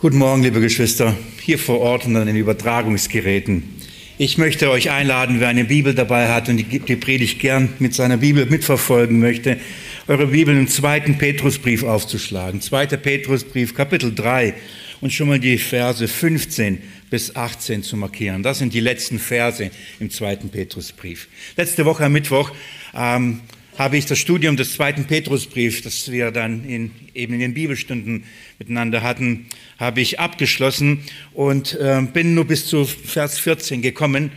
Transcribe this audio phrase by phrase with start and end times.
[0.00, 3.64] Guten Morgen, liebe Geschwister, hier vor Ort und an den Übertragungsgeräten.
[4.16, 8.16] Ich möchte euch einladen, wer eine Bibel dabei hat und die Predigt gern mit seiner
[8.16, 9.58] Bibel mitverfolgen möchte,
[10.08, 12.62] eure Bibel im zweiten Petrusbrief aufzuschlagen.
[12.62, 14.54] Zweiter Petrusbrief, Kapitel 3
[15.02, 16.78] und schon mal die Verse 15
[17.10, 18.42] bis 18 zu markieren.
[18.42, 21.28] Das sind die letzten Verse im zweiten Petrusbrief.
[21.58, 22.52] Letzte Woche am Mittwoch
[22.94, 23.40] ähm,
[23.78, 28.24] habe ich das Studium des zweiten Petrusbriefs, das wir dann in, eben in den Bibelstunden
[28.58, 29.46] miteinander hatten,
[29.78, 31.00] habe ich abgeschlossen
[31.32, 34.30] und äh, bin nur bis zu Vers 14 gekommen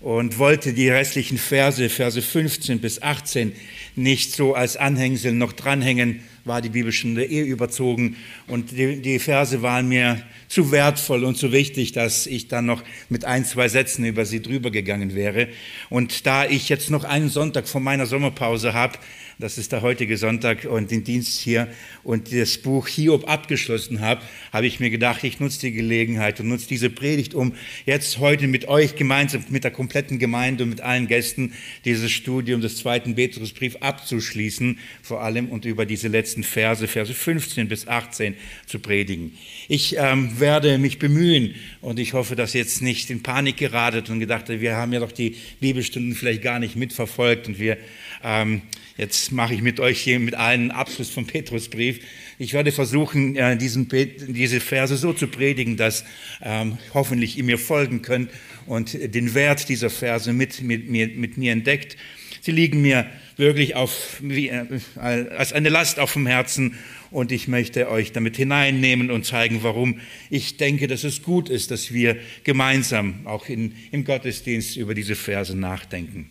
[0.00, 3.52] und wollte die restlichen Verse, Verse 15 bis 18,
[3.94, 8.16] nicht so als Anhängsel noch dranhängen, war die Bibelstunde eh überzogen
[8.48, 12.84] und die, die Verse waren mir zu wertvoll und zu wichtig, dass ich dann noch
[13.08, 15.48] mit ein, zwei Sätzen über sie drüber gegangen wäre.
[15.88, 18.98] Und da ich jetzt noch einen Sonntag vor meiner Sommerpause habe,
[19.38, 21.68] das ist der heutige Sonntag und den Dienst hier
[22.02, 26.48] und das Buch Hiob abgeschlossen habe, habe ich mir gedacht, ich nutze die Gelegenheit und
[26.48, 27.54] nutze diese Predigt, um
[27.86, 31.52] jetzt heute mit euch gemeinsam, mit der kompletten Gemeinde und mit allen Gästen
[31.84, 37.68] dieses Studium des zweiten Petrusbrief abzuschließen, vor allem und über diese letzten Verse, Verse 15
[37.68, 38.34] bis 18
[38.66, 39.32] zu predigen.
[39.68, 44.20] Ich ähm, werde mich bemühen und ich hoffe, dass jetzt nicht in Panik geratet und
[44.20, 47.78] gedacht, wir haben ja doch die Bibelstunden vielleicht gar nicht mitverfolgt und wir
[48.22, 48.62] ähm,
[48.96, 52.00] Jetzt mache ich mit euch hier mit allen Abschluss vom Petrusbrief.
[52.38, 56.04] Ich werde versuchen, äh, diesen, diese Verse so zu predigen, dass
[56.42, 58.30] ähm, hoffentlich ihr mir folgen könnt
[58.66, 61.96] und den Wert dieser Verse mit, mit, mit, mit mir entdeckt.
[62.42, 63.06] Sie liegen mir
[63.38, 64.66] wirklich auf, wie, äh,
[64.96, 66.76] als eine Last auf dem Herzen
[67.10, 71.70] und ich möchte euch damit hineinnehmen und zeigen, warum ich denke, dass es gut ist,
[71.70, 76.28] dass wir gemeinsam auch in, im Gottesdienst über diese Verse nachdenken.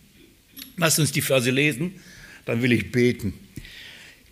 [0.78, 1.96] Lasst uns die Verse lesen
[2.46, 3.34] dann will ich beten.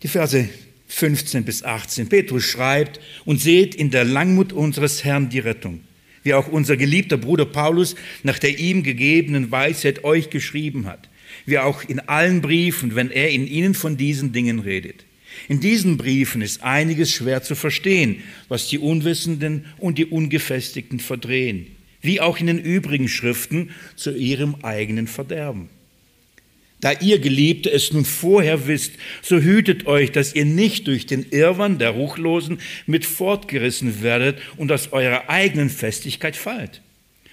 [0.02, 0.48] Die Verse
[0.90, 2.08] 15 bis 18.
[2.08, 5.80] Petrus schreibt, und seht in der Langmut unseres Herrn die Rettung,
[6.24, 11.08] wie auch unser geliebter Bruder Paulus nach der ihm gegebenen Weisheit euch geschrieben hat,
[11.46, 15.04] wie auch in allen Briefen, wenn er in ihnen von diesen Dingen redet.
[15.48, 21.68] In diesen Briefen ist einiges schwer zu verstehen, was die Unwissenden und die Ungefestigten verdrehen,
[22.02, 25.68] wie auch in den übrigen Schriften zu ihrem eigenen Verderben.
[26.80, 31.26] Da ihr Geliebte es nun vorher wisst, so hütet euch, dass ihr nicht durch den
[31.30, 36.80] Irrwand der Ruchlosen mit fortgerissen werdet und aus eurer eigenen Festigkeit fallt.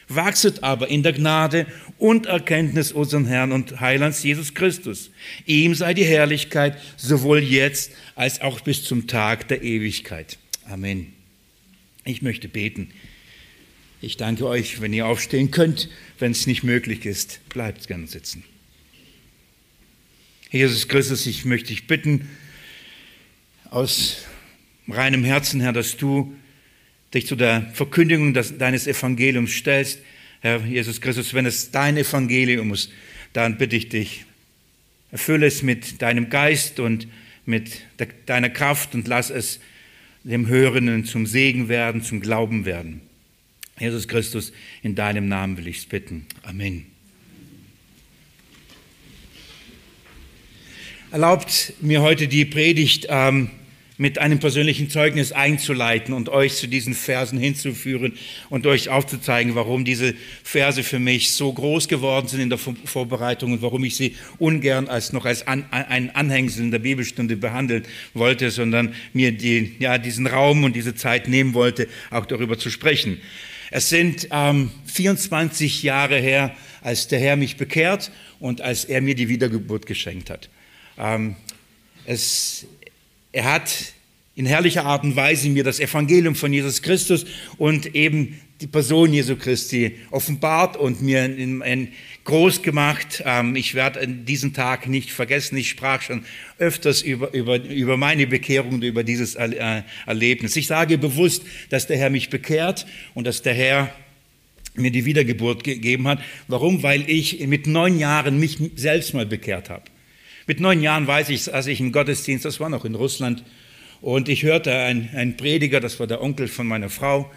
[0.09, 1.65] Wachset aber in der Gnade
[1.97, 5.11] und Erkenntnis unseren Herrn und Heilands Jesus Christus.
[5.45, 10.37] Ihm sei die Herrlichkeit sowohl jetzt als auch bis zum Tag der Ewigkeit.
[10.65, 11.13] Amen.
[12.05, 12.89] Ich möchte beten.
[14.01, 15.89] Ich danke euch, wenn ihr aufstehen könnt.
[16.19, 18.43] Wenn es nicht möglich ist, bleibt gerne sitzen.
[20.49, 22.29] Jesus Christus, ich möchte dich bitten,
[23.69, 24.25] aus
[24.87, 26.35] reinem Herzen, Herr, dass du
[27.13, 29.99] dich zu der Verkündigung deines Evangeliums stellst.
[30.41, 32.91] Herr Jesus Christus, wenn es dein Evangelium ist,
[33.33, 34.25] dann bitte ich dich,
[35.11, 37.07] erfülle es mit deinem Geist und
[37.45, 37.81] mit
[38.25, 39.59] deiner Kraft und lass es
[40.23, 43.01] dem Hörenden zum Segen werden, zum Glauben werden.
[43.79, 46.25] Jesus Christus, in deinem Namen will ich es bitten.
[46.43, 46.96] Amen.
[51.09, 53.49] Erlaubt mir heute die Predigt ähm,
[53.97, 58.11] mit einem persönlichen Zeugnis einzuleiten und euch zu diesen Versen hinzuführen
[58.49, 63.53] und euch aufzuzeigen, warum diese Verse für mich so groß geworden sind in der Vorbereitung
[63.53, 67.83] und warum ich sie ungern als noch als an, ein Anhängsel in der Bibelstunde behandeln
[68.13, 72.69] wollte, sondern mir die, ja, diesen Raum und diese Zeit nehmen wollte, auch darüber zu
[72.69, 73.17] sprechen.
[73.71, 79.15] Es sind ähm, 24 Jahre her, als der Herr mich bekehrt und als er mir
[79.15, 80.49] die Wiedergeburt geschenkt hat.
[80.97, 81.35] Ähm,
[82.05, 82.65] es,
[83.31, 83.93] er hat
[84.35, 87.25] in herrlicher Art und Weise mir das Evangelium von Jesus Christus
[87.57, 91.87] und eben die Person Jesu Christi offenbart und mir in, in
[92.23, 93.23] groß gemacht.
[93.25, 95.57] Ähm, ich werde diesen Tag nicht vergessen.
[95.57, 96.25] Ich sprach schon
[96.57, 100.55] öfters über, über, über meine Bekehrung und über dieses äh, Erlebnis.
[100.55, 103.93] Ich sage bewusst, dass der Herr mich bekehrt und dass der Herr
[104.75, 106.19] mir die Wiedergeburt gegeben hat.
[106.47, 106.83] Warum?
[106.83, 109.83] Weil ich mit neun Jahren mich selbst mal bekehrt habe.
[110.47, 113.43] Mit neun Jahren weiß ich, als ich im Gottesdienst, das war noch in Russland,
[113.99, 117.29] und ich hörte einen, Prediger, das war der Onkel von meiner Frau,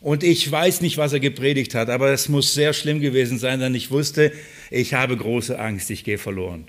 [0.00, 3.60] und ich weiß nicht, was er gepredigt hat, aber es muss sehr schlimm gewesen sein,
[3.60, 4.32] denn ich wusste,
[4.70, 6.66] ich habe große Angst, ich gehe verloren.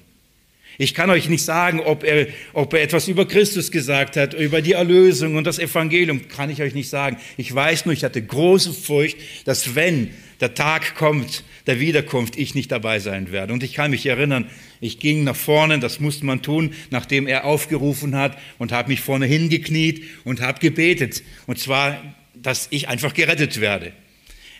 [0.77, 4.61] Ich kann euch nicht sagen, ob er, ob er etwas über Christus gesagt hat, über
[4.61, 7.17] die Erlösung und das Evangelium, kann ich euch nicht sagen.
[7.37, 10.11] Ich weiß nur, ich hatte große Furcht, dass wenn
[10.41, 13.53] der Tag kommt, der Wiederkunft, ich nicht dabei sein werde.
[13.53, 14.49] Und ich kann mich erinnern,
[14.81, 19.01] ich ging nach vorne, das musste man tun, nachdem er aufgerufen hat und habe mich
[19.01, 21.23] vorne hingekniet und habe gebetet.
[21.45, 21.97] Und zwar
[22.41, 23.93] dass ich einfach gerettet werde.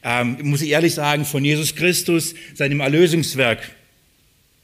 [0.04, 3.60] Ähm, muss ich ehrlich sagen, von Jesus Christus, seinem Erlösungswerk,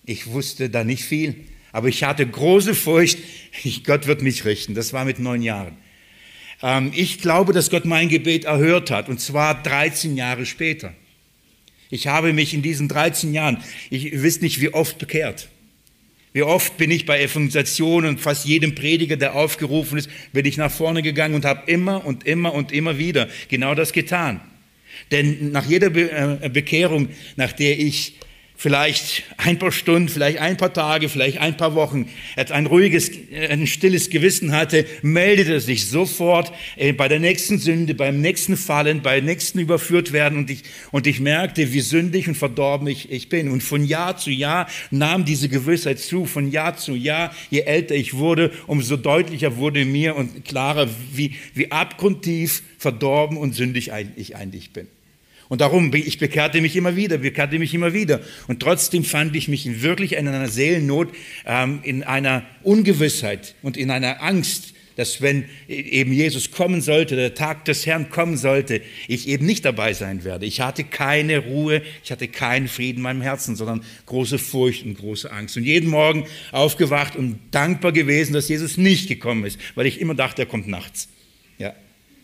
[0.06, 1.36] ich wusste da nicht viel,
[1.72, 3.20] aber ich hatte große Furcht,
[3.86, 4.76] Gott wird mich richten.
[4.76, 5.78] Das war mit neun Jahren.
[6.62, 10.94] Ähm, ich glaube, dass Gott mein Gebet erhört hat, und zwar 13 Jahre später.
[11.94, 13.60] Ich habe mich in diesen 13 Jahren,
[13.92, 15.48] ich wisst nicht, wie oft bekehrt.
[16.32, 20.58] Wie oft bin ich bei Evangelisationen und fast jedem Prediger, der aufgerufen ist, bin ich
[20.58, 24.42] nach vorne gegangen und habe immer und immer und immer wieder genau das getan.
[25.12, 28.16] Denn nach jeder äh, Bekehrung, nach der ich
[28.64, 32.08] vielleicht ein paar Stunden, vielleicht ein paar Tage, vielleicht ein paar Wochen
[32.38, 33.12] ein ruhiges,
[33.50, 38.56] ein stilles Gewissen hatte, meldet er sich sofort äh, bei der nächsten Sünde, beim nächsten
[38.56, 43.12] Fallen, beim nächsten überführt werden und ich, und ich merkte, wie sündig und verdorben ich,
[43.12, 43.50] ich bin.
[43.52, 47.96] Und von Jahr zu Jahr nahm diese Gewissheit zu, von Jahr zu Jahr, je älter
[47.96, 54.38] ich wurde, umso deutlicher wurde mir und klarer, wie, wie abgrundtief verdorben und sündig ich
[54.38, 54.88] eigentlich bin.
[55.50, 58.22] Und darum, ich bekehrte mich immer wieder, bekehrte mich immer wieder.
[58.48, 61.10] Und trotzdem fand ich mich wirklich in einer Seelennot,
[61.46, 67.34] ähm, in einer Ungewissheit und in einer Angst, dass wenn eben Jesus kommen sollte, der
[67.34, 70.46] Tag des Herrn kommen sollte, ich eben nicht dabei sein werde.
[70.46, 74.98] Ich hatte keine Ruhe, ich hatte keinen Frieden in meinem Herzen, sondern große Furcht und
[74.98, 75.58] große Angst.
[75.58, 80.16] Und jeden Morgen aufgewacht und dankbar gewesen, dass Jesus nicht gekommen ist, weil ich immer
[80.16, 81.10] dachte, er kommt nachts.
[81.58, 81.74] Ja,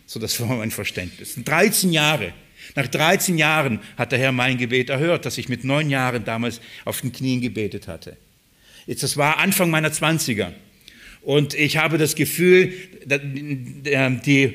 [0.05, 1.35] so das war mein Verständnis.
[1.43, 2.33] 13 Jahre
[2.79, 6.61] nach 13 Jahren hat der Herr mein Gebet erhört, das ich mit neun Jahren damals
[6.85, 8.15] auf den Knien gebetet hatte.
[8.87, 10.53] Jetzt, das war Anfang meiner 20er.
[11.21, 12.71] Und ich habe das Gefühl,
[13.05, 14.53] die,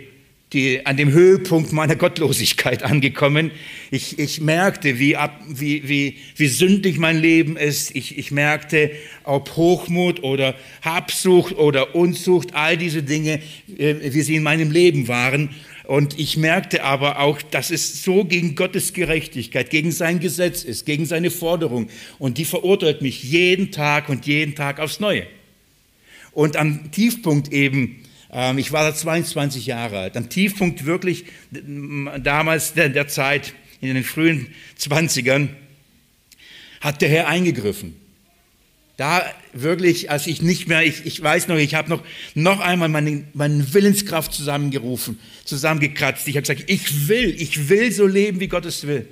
[0.55, 3.51] die, an dem Höhepunkt meiner Gottlosigkeit angekommen.
[3.91, 7.95] Ich, ich merkte, wie, ab, wie, wie, wie sündig mein Leben ist.
[7.95, 8.91] Ich, ich merkte,
[9.25, 13.41] ob Hochmut oder Habsucht oder Unzucht, all diese Dinge,
[13.77, 15.51] äh, wie sie in meinem Leben waren.
[15.85, 20.87] Und ich merkte aber auch, dass es so gegen Gottes Gerechtigkeit, gegen sein Gesetz ist,
[20.87, 21.89] gegen seine Forderung.
[22.19, 25.27] Und die verurteilt mich jeden Tag und jeden Tag aufs Neue.
[26.33, 28.03] Und am Tiefpunkt eben,
[28.33, 33.95] ähm, ich war da 22 Jahre alt, am Tiefpunkt wirklich damals der, der Zeit, in
[33.95, 34.49] den frühen
[34.79, 35.49] 20ern,
[36.81, 38.04] hat der Herr eingegriffen.
[38.97, 42.03] Da wirklich, als ich nicht mehr, ich, ich weiß noch, ich habe noch,
[42.35, 46.29] noch einmal meine, meine Willenskraft zusammengerufen, zusammengekratzt.
[46.29, 49.09] Ich habe gesagt, ich will, ich will so leben, wie Gott es will.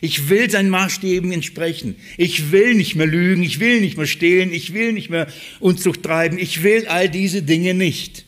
[0.00, 1.96] Ich will seinen Maßstäben entsprechen.
[2.16, 5.26] Ich will nicht mehr lügen, ich will nicht mehr stehlen, ich will nicht mehr
[5.58, 8.24] Unzucht treiben, ich will all diese Dinge nicht.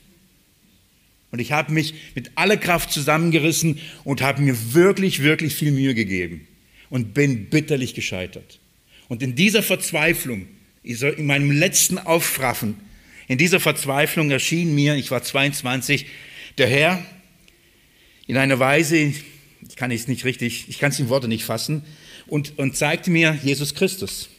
[1.31, 5.95] Und ich habe mich mit aller Kraft zusammengerissen und habe mir wirklich, wirklich viel Mühe
[5.95, 6.49] gegeben
[6.89, 8.59] und bin bitterlich gescheitert.
[9.09, 10.47] Und in dieser Verzweiflung,
[10.89, 12.77] in meinem letzten Aufraffen,
[13.29, 16.07] in dieser Verzweiflung erschien mir, ich war 22,
[16.57, 17.05] der Herr
[18.27, 21.85] in einer Weise, ich kann es nicht richtig, ich kann es in Worte nicht fassen,
[22.27, 24.31] und, und zeigte mir Jesus Christus.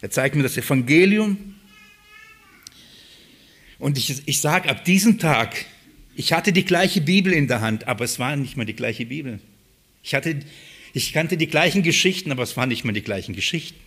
[0.00, 1.54] Er zeigt mir das Evangelium.
[3.78, 5.64] Und ich, ich sage ab diesem Tag,
[6.14, 9.06] ich hatte die gleiche Bibel in der Hand, aber es war nicht mehr die gleiche
[9.06, 9.40] Bibel.
[10.02, 10.40] Ich hatte
[10.94, 13.78] ich kannte die gleichen Geschichten, aber es waren nicht mehr die gleichen Geschichten.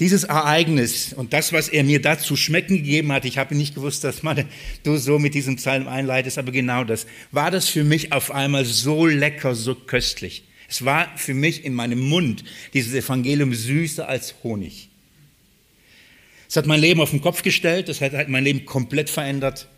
[0.00, 4.02] Dieses Ereignis und das, was er mir dazu schmecken gegeben hat, ich habe nicht gewusst,
[4.02, 4.48] dass man,
[4.82, 8.64] du so mit diesem Psalm einleitest, aber genau das, war das für mich auf einmal
[8.64, 10.44] so lecker, so köstlich.
[10.68, 12.42] Es war für mich in meinem Mund
[12.72, 14.88] dieses Evangelium süßer als Honig.
[16.48, 19.68] Es hat mein Leben auf den Kopf gestellt, es hat mein Leben komplett verändert.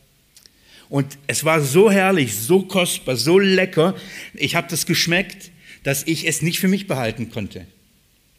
[0.89, 3.97] Und es war so herrlich, so kostbar, so lecker.
[4.35, 5.51] Ich habe das geschmeckt,
[5.83, 7.67] dass ich es nicht für mich behalten konnte.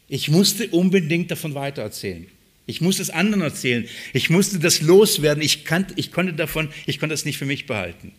[0.08, 2.26] Ich musste unbedingt davon weitererzählen.
[2.66, 3.88] Ich musste es anderen erzählen.
[4.12, 5.42] Ich musste das loswerden.
[5.42, 8.12] Ich, kann, ich konnte davon, ich konnte es nicht für mich behalten.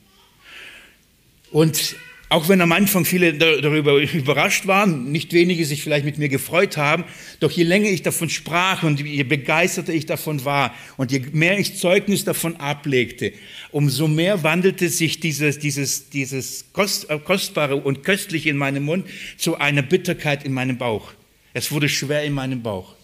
[1.51, 1.95] Und
[2.29, 6.77] auch wenn am Anfang viele darüber überrascht waren, nicht wenige sich vielleicht mit mir gefreut
[6.77, 7.03] haben,
[7.39, 11.57] doch je länger ich davon sprach und je begeisterter ich davon war und je mehr
[11.57, 13.33] ich Zeugnis davon ablegte,
[13.71, 16.65] umso mehr wandelte sich dieses, dieses, dieses
[17.07, 19.07] äh, Kostbare und Köstliche in meinem Mund
[19.37, 21.13] zu einer Bitterkeit in meinem Bauch.
[21.53, 22.98] Es wurde schwer in meinem Bauch.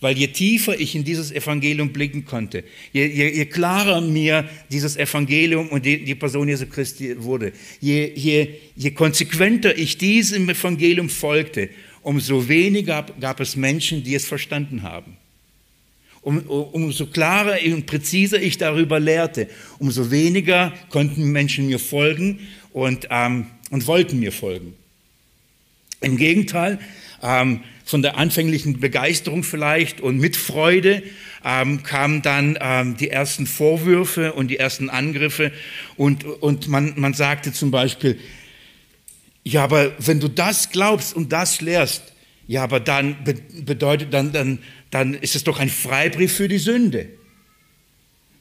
[0.00, 4.96] Weil je tiefer ich in dieses Evangelium blicken konnte, je, je, je klarer mir dieses
[4.96, 11.10] Evangelium und die, die Person Jesu Christi wurde, je, je, je konsequenter ich diesem Evangelium
[11.10, 11.68] folgte,
[12.02, 15.18] umso weniger gab es Menschen, die es verstanden haben.
[16.22, 22.40] Um, umso klarer und präziser ich darüber lehrte, umso weniger konnten Menschen mir folgen
[22.72, 24.74] und, ähm, und wollten mir folgen.
[26.02, 26.78] Im Gegenteil,
[27.22, 31.02] ähm, von der anfänglichen Begeisterung vielleicht und mit Freude
[31.44, 35.52] ähm, kamen dann ähm, die ersten Vorwürfe und die ersten Angriffe
[35.96, 38.18] und, und man, man sagte zum Beispiel,
[39.42, 42.12] ja, aber wenn du das glaubst und das lehrst,
[42.46, 43.16] ja, aber dann
[43.64, 44.58] bedeutet, dann, dann,
[44.90, 47.08] dann ist es doch ein Freibrief für die Sünde.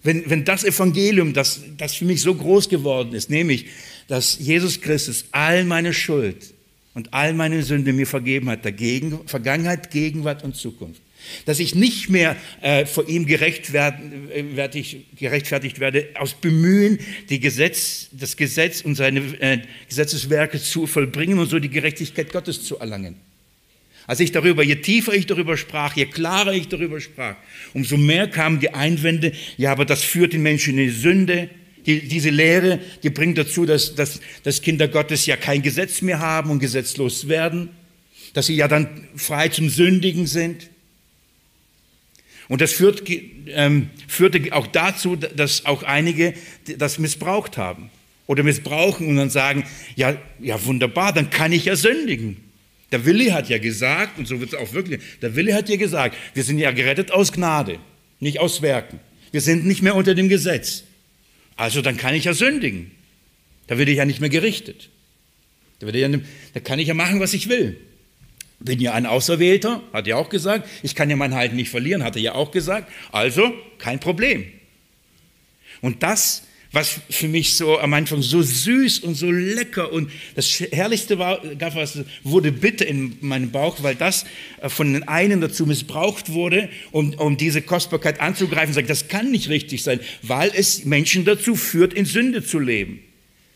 [0.01, 3.67] Wenn, wenn das Evangelium, das, das für mich so groß geworden ist, nämlich,
[4.07, 6.53] dass Jesus Christus all meine Schuld
[6.93, 11.01] und all meine Sünde mir vergeben hat, dagegen, Vergangenheit, Gegenwart und Zukunft.
[11.45, 18.37] Dass ich nicht mehr äh, vor ihm gerechtfertigt, gerechtfertigt werde aus Bemühen, die Gesetz, das
[18.37, 23.17] Gesetz und seine äh, Gesetzeswerke zu vollbringen und so die Gerechtigkeit Gottes zu erlangen.
[24.07, 27.35] Als ich darüber, je tiefer ich darüber sprach, je klarer ich darüber sprach,
[27.73, 31.49] umso mehr kamen die Einwände, ja, aber das führt den Menschen in die Sünde,
[31.85, 36.19] die, diese Lehre, die bringt dazu, dass, dass, dass Kinder Gottes ja kein Gesetz mehr
[36.19, 37.69] haben und gesetzlos werden,
[38.33, 40.69] dass sie ja dann frei zum Sündigen sind.
[42.47, 43.03] Und das führt,
[43.47, 46.33] ähm, führte auch dazu, dass auch einige
[46.77, 47.91] das missbraucht haben
[48.25, 52.37] oder missbrauchen und dann sagen, ja, ja wunderbar, dann kann ich ja sündigen.
[52.91, 55.75] Der Wille hat ja gesagt, und so wird es auch wirklich, der Wille hat ja
[55.75, 57.77] gesagt, wir sind ja gerettet aus Gnade,
[58.19, 58.99] nicht aus Werken.
[59.31, 60.83] Wir sind nicht mehr unter dem Gesetz.
[61.59, 62.89] Also dann kann ich ja sündigen.
[63.67, 64.87] Da werde ich ja nicht mehr gerichtet.
[65.79, 66.19] Da, werde ich ja,
[66.53, 67.77] da kann ich ja machen, was ich will.
[68.61, 70.69] Bin ja ein Auserwählter, hat er auch gesagt.
[70.83, 72.89] Ich kann ja mein Halten nicht verlieren, hat er ja auch gesagt.
[73.11, 74.45] Also kein Problem.
[75.81, 80.59] Und das was für mich so am Anfang so süß und so lecker und das
[80.71, 84.25] Herrlichste war, gab was, wurde Bitte in meinem Bauch, weil das
[84.61, 88.73] äh, von den einen dazu missbraucht wurde, um, um diese Kostbarkeit anzugreifen.
[88.73, 92.99] Sagt, das kann nicht richtig sein, weil es Menschen dazu führt, in Sünde zu leben.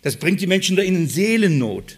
[0.01, 1.97] Das bringt die Menschen da in Seelennot.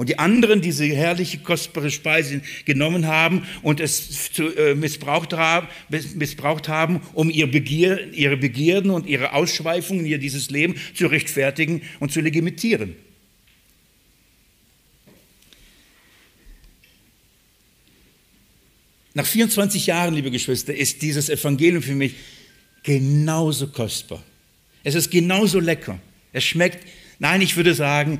[0.00, 5.68] Und die anderen diese herrliche, kostbare Speise genommen haben und es zu, äh, missbraucht, haben,
[6.14, 11.82] missbraucht haben, um ihr Begier, ihre Begierden und ihre Ausschweifungen, ihr dieses Leben zu rechtfertigen
[11.98, 12.96] und zu legitimieren.
[19.12, 22.14] Nach 24 Jahren, liebe Geschwister, ist dieses Evangelium für mich
[22.84, 24.24] genauso kostbar.
[24.82, 26.00] Es ist genauso lecker.
[26.32, 26.86] Es schmeckt
[27.22, 28.18] Nein, ich würde sagen,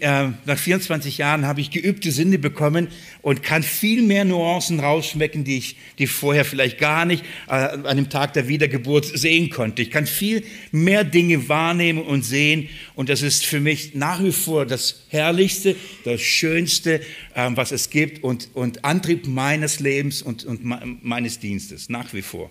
[0.00, 2.88] äh, nach 24 Jahren habe ich geübte Sinne bekommen
[3.20, 7.98] und kann viel mehr Nuancen rausschmecken, die ich, die vorher vielleicht gar nicht äh, an
[7.98, 9.82] dem Tag der Wiedergeburt sehen konnte.
[9.82, 10.42] Ich kann viel
[10.72, 15.76] mehr Dinge wahrnehmen und sehen und das ist für mich nach wie vor das Herrlichste,
[16.06, 17.02] das Schönste,
[17.36, 20.64] ähm, was es gibt und, und Antrieb meines Lebens und, und
[21.04, 22.50] meines Dienstes, nach wie vor.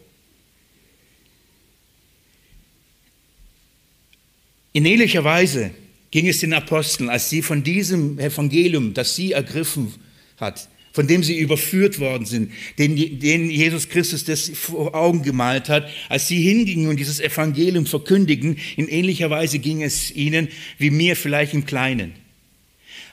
[4.73, 5.71] In ähnlicher Weise
[6.11, 9.93] ging es den Aposteln, als sie von diesem Evangelium, das sie ergriffen
[10.37, 15.69] hat, von dem sie überführt worden sind, den, den Jesus Christus das vor Augen gemalt
[15.69, 20.89] hat, als sie hingingen und dieses Evangelium verkündigen, in ähnlicher Weise ging es ihnen wie
[20.89, 22.13] mir vielleicht im Kleinen.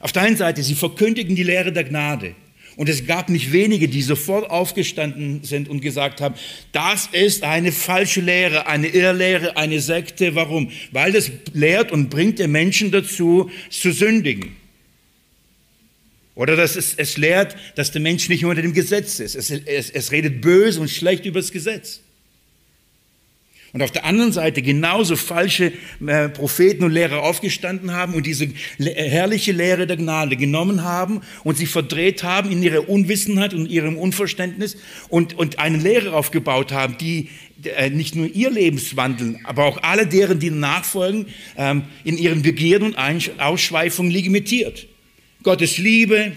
[0.00, 2.34] Auf der einen Seite, sie verkündigen die Lehre der Gnade.
[2.76, 6.34] Und es gab nicht wenige, die sofort aufgestanden sind und gesagt haben,
[6.72, 10.34] das ist eine falsche Lehre, eine Irrlehre, eine Sekte.
[10.34, 10.70] Warum?
[10.92, 14.56] Weil das lehrt und bringt den Menschen dazu, zu sündigen.
[16.34, 19.36] Oder dass es, es lehrt, dass der Mensch nicht unter dem Gesetz ist.
[19.36, 22.02] Es, es, es redet böse und schlecht über das Gesetz.
[23.76, 25.70] Und auf der anderen Seite genauso falsche
[26.06, 31.20] äh, Propheten und Lehrer aufgestanden haben und diese äh, herrliche Lehre der Gnade genommen haben
[31.44, 34.78] und sie verdreht haben in ihrer Unwissenheit und ihrem Unverständnis
[35.10, 37.28] und, und eine Lehre aufgebaut haben, die
[37.64, 41.26] äh, nicht nur ihr Lebenswandeln, aber auch alle deren, die nachfolgen,
[41.58, 44.86] ähm, in ihren Begierden und Ausschweifungen limitiert.
[45.42, 46.32] Gottes Liebe,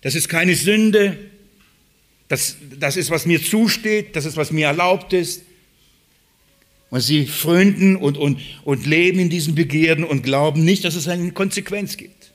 [0.00, 1.16] das ist keine Sünde,
[2.26, 5.42] das, das ist, was mir zusteht, das ist, was mir erlaubt ist.
[6.92, 11.08] Und sie frönden und, und, und leben in diesen Begierden und glauben nicht, dass es
[11.08, 12.32] eine Konsequenz gibt.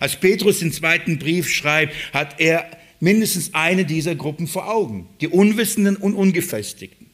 [0.00, 5.28] Als Petrus den zweiten Brief schreibt, hat er mindestens eine dieser Gruppen vor Augen, die
[5.28, 7.06] Unwissenden und Ungefestigten.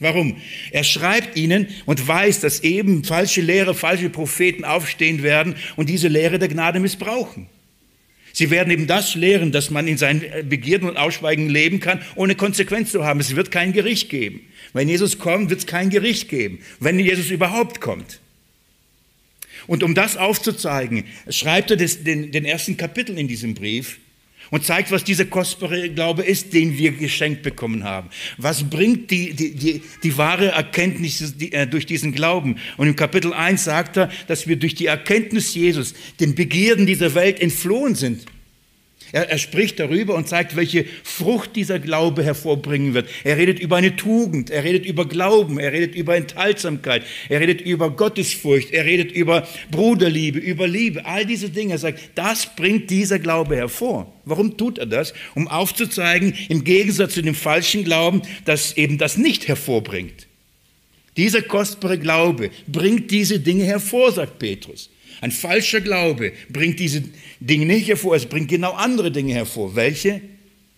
[0.00, 0.38] Warum?
[0.72, 6.08] Er schreibt ihnen und weiß, dass eben falsche Lehrer, falsche Propheten aufstehen werden und diese
[6.08, 7.46] Lehre der Gnade missbrauchen.
[8.38, 12.34] Sie werden eben das lehren, dass man in seinen Begierden und Ausschweigen leben kann, ohne
[12.34, 13.18] Konsequenz zu haben.
[13.18, 14.42] Es wird kein Gericht geben.
[14.74, 18.20] Wenn Jesus kommt, wird es kein Gericht geben, wenn Jesus überhaupt kommt.
[19.66, 23.96] Und um das aufzuzeigen, schreibt er das, den, den ersten Kapitel in diesem Brief
[24.50, 28.10] und zeigt, was dieser kostbare Glaube ist, den wir geschenkt bekommen haben.
[28.36, 32.56] Was bringt die, die, die, die wahre Erkenntnis äh, durch diesen Glauben?
[32.76, 37.14] Und im Kapitel 1 sagt er, dass wir durch die Erkenntnis Jesus den Begierden dieser
[37.14, 38.26] Welt entflohen sind.
[39.12, 43.08] Er, er, spricht darüber und zeigt, welche Frucht dieser Glaube hervorbringen wird.
[43.24, 47.60] Er redet über eine Tugend, er redet über Glauben, er redet über Enthaltsamkeit, er redet
[47.60, 51.74] über Gottesfurcht, er redet über Bruderliebe, über Liebe, all diese Dinge.
[51.74, 54.12] Er sagt, das bringt dieser Glaube hervor.
[54.24, 55.14] Warum tut er das?
[55.34, 60.26] Um aufzuzeigen, im Gegensatz zu dem falschen Glauben, dass eben das nicht hervorbringt.
[61.16, 64.90] Dieser kostbare Glaube bringt diese Dinge hervor, sagt Petrus.
[65.20, 67.02] Ein falscher Glaube bringt diese
[67.40, 69.74] Dinge nicht hervor, es bringt genau andere Dinge hervor.
[69.74, 70.20] Welche?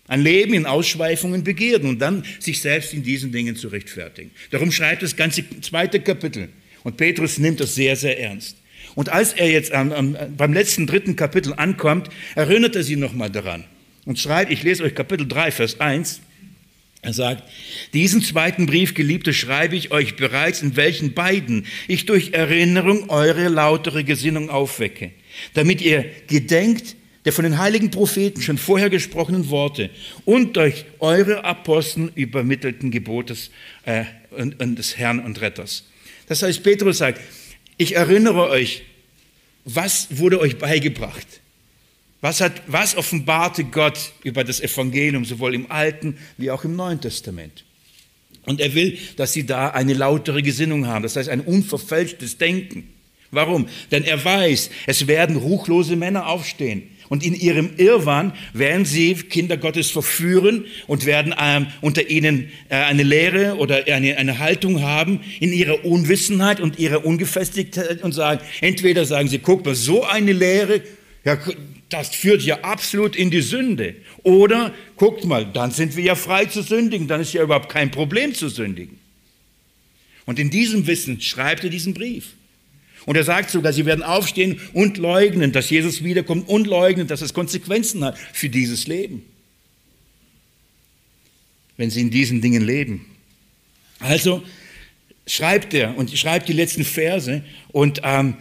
[0.07, 4.31] Ein Leben in Ausschweifungen, Begierden und dann sich selbst in diesen Dingen zu rechtfertigen.
[4.51, 6.49] Darum schreibt das ganze zweite Kapitel.
[6.83, 8.57] Und Petrus nimmt das sehr, sehr ernst.
[8.95, 13.31] Und als er jetzt am, am, beim letzten dritten Kapitel ankommt, erinnert er sie nochmal
[13.31, 13.65] daran
[14.07, 16.21] und schreibt, ich lese euch Kapitel 3, Vers 1,
[17.01, 17.45] er sagt,
[17.93, 23.49] diesen zweiten Brief, Geliebte, schreibe ich euch bereits, in welchen beiden ich durch Erinnerung eure
[23.49, 25.13] lautere Gesinnung aufwecke,
[25.55, 29.91] damit ihr gedenkt der von den heiligen Propheten schon vorher gesprochenen Worte
[30.25, 33.51] und durch eure Aposteln übermittelten Gebotes
[33.85, 35.85] äh, und, und des Herrn und Retters.
[36.27, 37.21] Das heißt, Petrus sagt,
[37.77, 38.83] ich erinnere euch,
[39.65, 41.27] was wurde euch beigebracht?
[42.21, 47.01] Was, hat, was offenbarte Gott über das Evangelium, sowohl im Alten wie auch im Neuen
[47.01, 47.65] Testament?
[48.45, 52.89] Und er will, dass sie da eine lautere Gesinnung haben, das heißt ein unverfälschtes Denken.
[53.31, 53.69] Warum?
[53.91, 56.91] Denn er weiß, es werden ruchlose Männer aufstehen.
[57.11, 62.77] Und in ihrem Irrwahn werden sie Kinder Gottes verführen und werden ähm, unter ihnen äh,
[62.77, 68.41] eine Lehre oder eine, eine Haltung haben in ihrer Unwissenheit und ihrer Ungefestigkeit und sagen,
[68.61, 70.83] entweder sagen sie, guck mal, so eine Lehre,
[71.25, 71.39] ja,
[71.89, 73.97] das führt ja absolut in die Sünde.
[74.23, 77.91] Oder, guckt mal, dann sind wir ja frei zu sündigen, dann ist ja überhaupt kein
[77.91, 78.99] Problem zu sündigen.
[80.27, 82.35] Und in diesem Wissen schreibt er diesen Brief.
[83.07, 87.23] Und er sagt sogar, sie werden aufstehen und leugnen, dass Jesus wiederkommt und leugnen, dass
[87.23, 89.23] es Konsequenzen hat für dieses Leben.
[91.79, 93.07] Wenn sie in diesen Dingen leben.
[94.01, 94.43] Also
[95.27, 98.35] schreibt er und schreibt die letzten Verse und, ähm,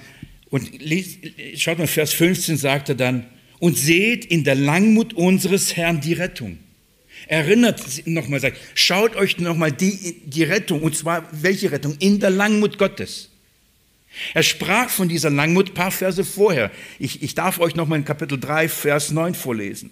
[0.50, 1.20] und liest,
[1.56, 3.26] schaut mal, Vers 15 sagt er dann,
[3.60, 6.60] und seht in der Langmut unseres Herrn die Rettung.
[7.28, 11.96] Erinnert nochmal, sagt, schaut euch nochmal die, die Rettung, und zwar welche Rettung?
[12.00, 13.30] In der Langmut Gottes.
[14.34, 16.72] Er sprach von dieser Langmut paar Verse vorher.
[17.00, 19.91] Ich, ich darf euch nochmal in Kapitel 3, Vers 9 vorlesen.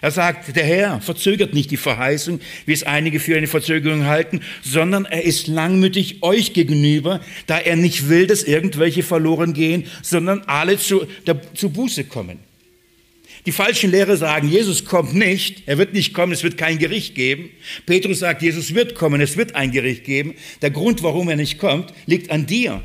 [0.00, 4.40] Er sagt, der Herr verzögert nicht die Verheißung, wie es einige für eine Verzögerung halten,
[4.62, 10.42] sondern er ist langmütig euch gegenüber, da er nicht will, dass irgendwelche verloren gehen, sondern
[10.46, 12.38] alle zu, der, zu Buße kommen.
[13.44, 17.16] Die falschen Lehrer sagen, Jesus kommt nicht, er wird nicht kommen, es wird kein Gericht
[17.16, 17.50] geben.
[17.86, 20.34] Petrus sagt, Jesus wird kommen, es wird ein Gericht geben.
[20.60, 22.82] Der Grund, warum er nicht kommt, liegt an dir,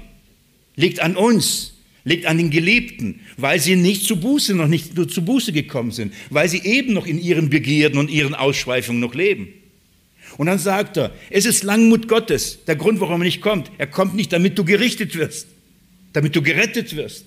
[0.76, 5.24] liegt an uns, liegt an den Geliebten, weil sie nicht zu Buße, noch nicht zu
[5.24, 9.50] Buße gekommen sind, weil sie eben noch in ihren Begierden und ihren Ausschweifungen noch leben.
[10.38, 13.72] Und dann sagt er, es ist Langmut Gottes, der Grund, warum er nicht kommt.
[13.78, 15.48] Er kommt nicht, damit du gerichtet wirst,
[16.14, 17.26] damit du gerettet wirst.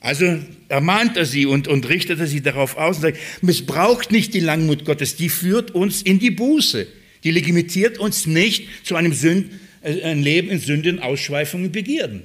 [0.00, 4.34] Also ermahnt er sie und, und richtet er sie darauf aus und sagt, missbraucht nicht
[4.34, 6.86] die Langmut Gottes, die führt uns in die Buße.
[7.24, 9.50] Die legitimiert uns nicht zu einem Sünd,
[9.82, 12.22] äh, Leben in Sünden, Ausschweifungen, Begierden.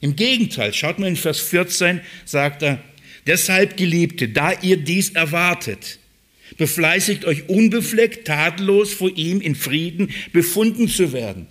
[0.00, 2.82] Im Gegenteil, schaut mal in Vers 14, sagt er,
[3.26, 5.98] deshalb Geliebte, da ihr dies erwartet,
[6.58, 11.46] befleißigt euch unbefleckt, tadellos vor ihm in Frieden befunden zu werden.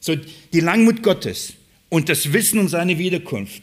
[0.00, 0.16] So,
[0.52, 1.54] die Langmut Gottes,
[1.96, 3.62] und das Wissen um seine Wiederkunft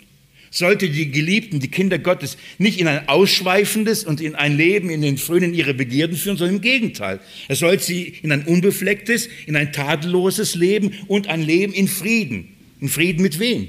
[0.50, 5.04] sollte die Geliebten, die Kinder Gottes, nicht in ein ausschweifendes und in ein Leben in
[5.04, 7.20] den Frühen ihrer Begierden führen, sondern im Gegenteil.
[7.48, 12.50] Er sollte sie in ein unbeflecktes, in ein tadelloses Leben und ein Leben in Frieden.
[12.82, 13.68] In Frieden mit wem?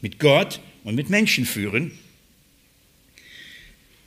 [0.00, 1.92] Mit Gott und mit Menschen führen.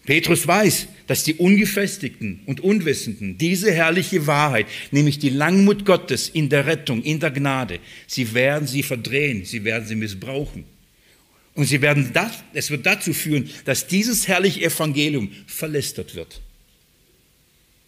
[0.06, 6.50] Petrus weiß, dass die Ungefestigten und Unwissenden diese herrliche Wahrheit, nämlich die Langmut Gottes in
[6.50, 10.66] der Rettung, in der Gnade, sie werden sie verdrehen, sie werden sie missbrauchen.
[11.56, 16.42] Und sie werden das, es wird dazu führen, dass dieses herrliche Evangelium verlästert wird.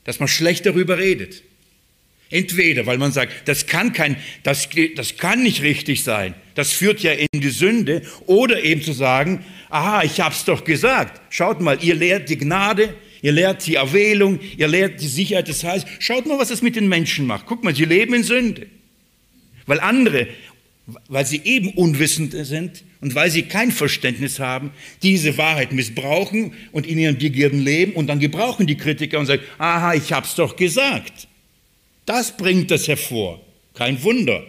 [0.03, 1.41] Dass man schlecht darüber redet.
[2.29, 6.35] Entweder, weil man sagt, das kann kein, das, das kann nicht richtig sein.
[6.53, 8.03] Das führt ja in die Sünde.
[8.25, 11.21] Oder eben zu sagen, aha, ich hab's doch gesagt.
[11.29, 15.63] Schaut mal, ihr lehrt die Gnade, ihr lehrt die Erwählung, ihr lehrt die Sicherheit des
[15.63, 15.85] Heils.
[15.99, 17.45] Schaut mal, was das mit den Menschen macht.
[17.45, 18.67] Guck mal, sie leben in Sünde.
[19.65, 20.27] Weil andere,
[21.07, 26.85] weil sie eben unwissend sind und weil sie kein Verständnis haben, diese Wahrheit missbrauchen und
[26.85, 30.55] in ihren Begierden leben und dann gebrauchen die Kritiker und sagen, aha, ich hab's doch
[30.55, 31.27] gesagt.
[32.05, 33.41] Das bringt das hervor.
[33.73, 34.43] Kein Wunder.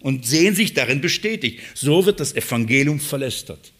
[0.00, 1.60] Und sehen sich darin bestätigt.
[1.74, 3.72] So wird das Evangelium verlästert.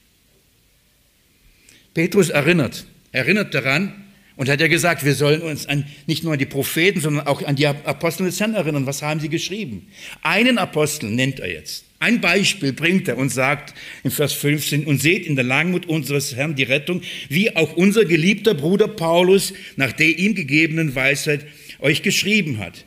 [1.94, 4.04] Petrus erinnert, erinnert daran
[4.36, 7.42] und hat ja gesagt, wir sollen uns an, nicht nur an die Propheten, sondern auch
[7.42, 8.86] an die Apostel des Herrn erinnern.
[8.86, 9.86] Was haben sie geschrieben?
[10.22, 11.84] Einen Apostel nennt er jetzt.
[12.00, 16.34] Ein Beispiel bringt er und sagt in Vers 15, und seht in der Langmut unseres
[16.34, 21.46] Herrn die Rettung, wie auch unser geliebter Bruder Paulus nach der ihm gegebenen Weisheit
[21.78, 22.84] euch geschrieben hat.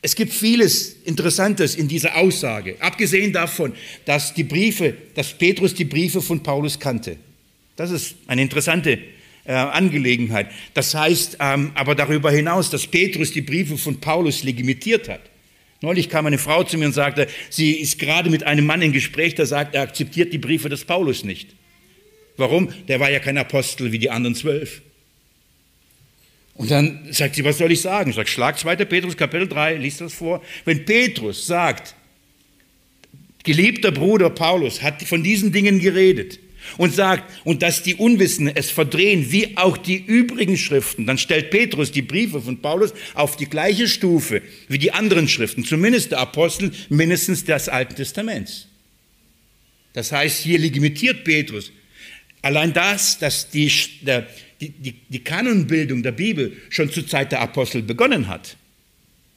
[0.00, 3.72] Es gibt vieles Interessantes in dieser Aussage, abgesehen davon,
[4.04, 7.16] dass die Briefe, dass Petrus die Briefe von Paulus kannte.
[7.74, 8.98] Das ist eine interessante
[9.44, 10.50] äh, Angelegenheit.
[10.74, 15.20] Das heißt ähm, aber darüber hinaus, dass Petrus die Briefe von Paulus legitimiert hat.
[15.80, 18.92] Neulich kam eine Frau zu mir und sagte, sie ist gerade mit einem Mann im
[18.92, 21.54] Gespräch, der sagt, er akzeptiert die Briefe des Paulus nicht.
[22.36, 22.72] Warum?
[22.88, 24.82] Der war ja kein Apostel wie die anderen zwölf.
[26.58, 28.10] Und dann sagt sie, was soll ich sagen?
[28.10, 28.76] Ich sage, schlag 2.
[28.84, 30.42] Petrus Kapitel 3, liest das vor.
[30.64, 31.94] Wenn Petrus sagt,
[33.44, 36.40] geliebter Bruder Paulus hat von diesen Dingen geredet
[36.76, 41.52] und sagt, und dass die Unwissenden es verdrehen, wie auch die übrigen Schriften, dann stellt
[41.52, 46.18] Petrus die Briefe von Paulus auf die gleiche Stufe wie die anderen Schriften, zumindest der
[46.18, 48.66] Apostel, mindestens des Alten Testaments.
[49.92, 51.70] Das heißt, hier legitimiert Petrus
[52.42, 53.70] allein das, dass die,
[54.02, 54.26] der,
[54.60, 58.56] die, die, die Kanonbildung der Bibel schon zur Zeit der Apostel begonnen hat.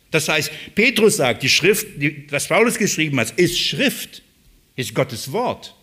[0.10, 4.24] Das heißt, Petrus sagt, die Schrift, die, was Paulus geschrieben hat, ist Schrift,
[4.76, 5.76] ist Gottes Wort.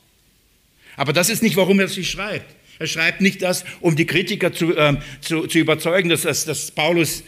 [0.96, 2.54] Aber das ist nicht, warum er sie schreibt.
[2.78, 6.70] Er schreibt nicht das, um die Kritiker zu, ähm, zu, zu überzeugen, dass, dass, dass
[6.70, 7.24] Paulus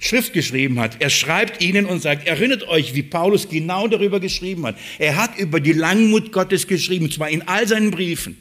[0.00, 1.00] Schrift geschrieben hat.
[1.00, 4.76] Er schreibt ihnen und sagt, erinnert euch, wie Paulus genau darüber geschrieben hat.
[4.98, 8.36] Er hat über die Langmut Gottes geschrieben, zwar in all seinen Briefen.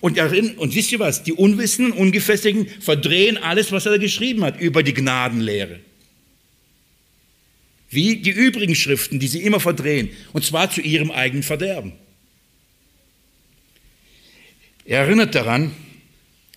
[0.00, 1.24] Und, darin, und wisst ihr was?
[1.24, 5.80] Die Unwissenden, Ungefestigten verdrehen alles, was er geschrieben hat über die Gnadenlehre.
[7.90, 10.10] Wie die übrigen Schriften, die sie immer verdrehen.
[10.32, 11.92] Und zwar zu ihrem eigenen Verderben.
[14.84, 15.72] Er erinnert daran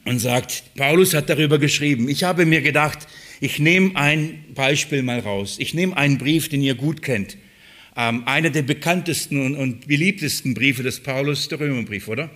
[0.05, 2.07] und sagt, Paulus hat darüber geschrieben.
[2.09, 3.07] Ich habe mir gedacht,
[3.41, 5.55] ich nehme ein Beispiel mal raus.
[5.59, 7.37] Ich nehme einen Brief, den ihr gut kennt.
[7.95, 12.29] Ähm, einer der bekanntesten und, und beliebtesten Briefe des Paulus, der Römerbrief, oder?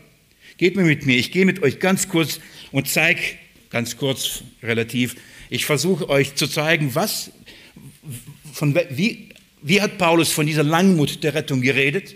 [0.58, 1.17] Geht mir mit mir.
[1.17, 2.39] Ich gehe mit euch ganz kurz
[2.72, 3.22] und zeige,
[3.70, 5.15] ganz kurz relativ,
[5.50, 7.32] ich versuche euch zu zeigen, was,
[8.54, 9.30] von, wie,
[9.62, 12.15] wie hat Paulus von dieser Langmut der Rettung geredet,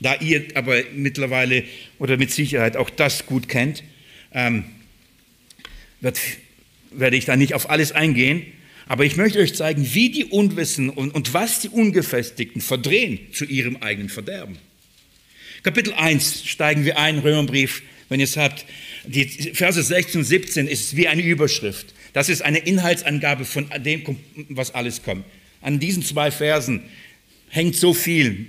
[0.00, 1.64] da ihr aber mittlerweile
[1.98, 3.82] oder mit Sicherheit auch das gut kennt,
[4.32, 4.64] ähm,
[6.00, 6.20] wird,
[6.90, 8.44] werde ich da nicht auf alles eingehen,
[8.86, 13.44] aber ich möchte euch zeigen, wie die Unwissen und, und was die Ungefestigten verdrehen zu
[13.44, 14.58] ihrem eigenen Verderben.
[15.62, 18.64] Kapitel 1 steigen wir ein, Römerbrief, wenn ihr es habt.
[19.04, 21.94] Die Verse 16 und 17 ist wie eine Überschrift.
[22.12, 24.04] Das ist eine Inhaltsangabe von dem,
[24.50, 25.24] was alles kommt.
[25.60, 26.82] An diesen zwei Versen
[27.48, 28.46] hängt so viel.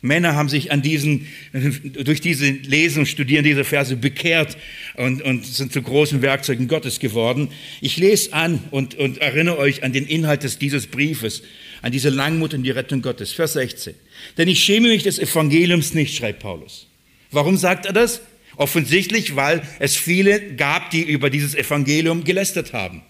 [0.00, 1.26] Männer haben sich an diesen,
[2.04, 4.56] durch diese Lesen Studieren dieser Verse bekehrt
[4.96, 7.48] und, und sind zu großen Werkzeugen Gottes geworden.
[7.80, 11.42] Ich lese an und, und erinnere euch an den Inhalt dieses Briefes,
[11.84, 13.32] an diese Langmut und die Rettung Gottes.
[13.32, 13.94] Vers 16.
[14.38, 16.86] Denn ich schäme mich des Evangeliums nicht, schreibt Paulus.
[17.30, 18.22] Warum sagt er das?
[18.56, 23.02] Offensichtlich, weil es viele gab, die über dieses Evangelium gelästert haben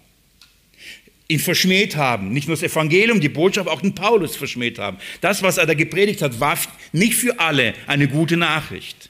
[1.27, 2.35] ihn verschmäht haben.
[2.35, 4.99] Nicht nur das Evangelium, die Botschaft, auch den Paulus verschmäht haben.
[5.23, 6.59] Das, was er da gepredigt hat, war
[6.93, 9.09] nicht für alle eine gute Nachricht.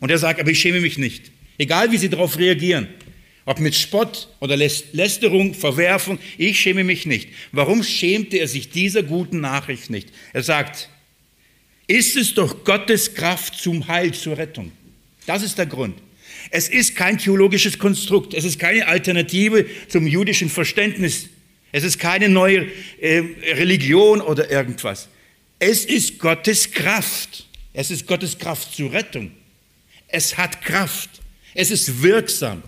[0.00, 1.30] Und er sagt, aber ich schäme mich nicht.
[1.56, 2.88] Egal wie sie darauf reagieren.
[3.46, 7.30] Ob mit Spott oder Lästerung, Verwerfung, ich schäme mich nicht.
[7.52, 10.10] Warum schämte er sich dieser guten Nachricht nicht?
[10.34, 10.90] Er sagt,
[11.86, 14.72] ist es doch Gottes Kraft zum Heil, zur Rettung.
[15.26, 15.96] Das ist der Grund.
[16.50, 21.30] Es ist kein theologisches Konstrukt, es ist keine Alternative zum jüdischen Verständnis
[21.76, 22.68] es ist keine neue
[23.00, 23.18] äh,
[23.52, 25.08] Religion oder irgendwas.
[25.58, 27.46] Es ist Gottes Kraft.
[27.74, 29.32] Es ist Gottes Kraft zur Rettung.
[30.08, 31.10] Es hat Kraft.
[31.52, 32.62] Es ist wirksam.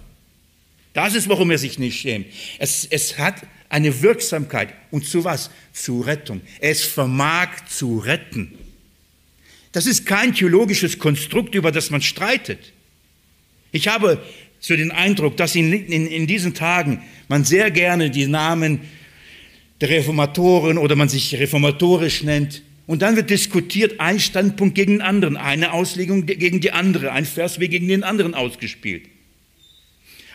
[0.99, 2.27] Das ist, warum er sich nicht schämt.
[2.59, 4.71] Es, es hat eine Wirksamkeit.
[4.91, 5.49] Und zu was?
[5.73, 6.41] Zu Rettung.
[6.59, 8.59] Es vermag zu retten.
[9.71, 12.73] Das ist kein theologisches Konstrukt, über das man streitet.
[13.71, 14.21] Ich habe
[14.59, 18.81] so den Eindruck, dass in, in, in diesen Tagen man sehr gerne die Namen
[19.81, 22.65] der Reformatoren oder man sich reformatorisch nennt.
[22.89, 27.25] Und dann wird diskutiert, ein Standpunkt gegen den anderen, eine Auslegung gegen die andere, ein
[27.25, 29.05] Vers wird gegen den anderen ausgespielt.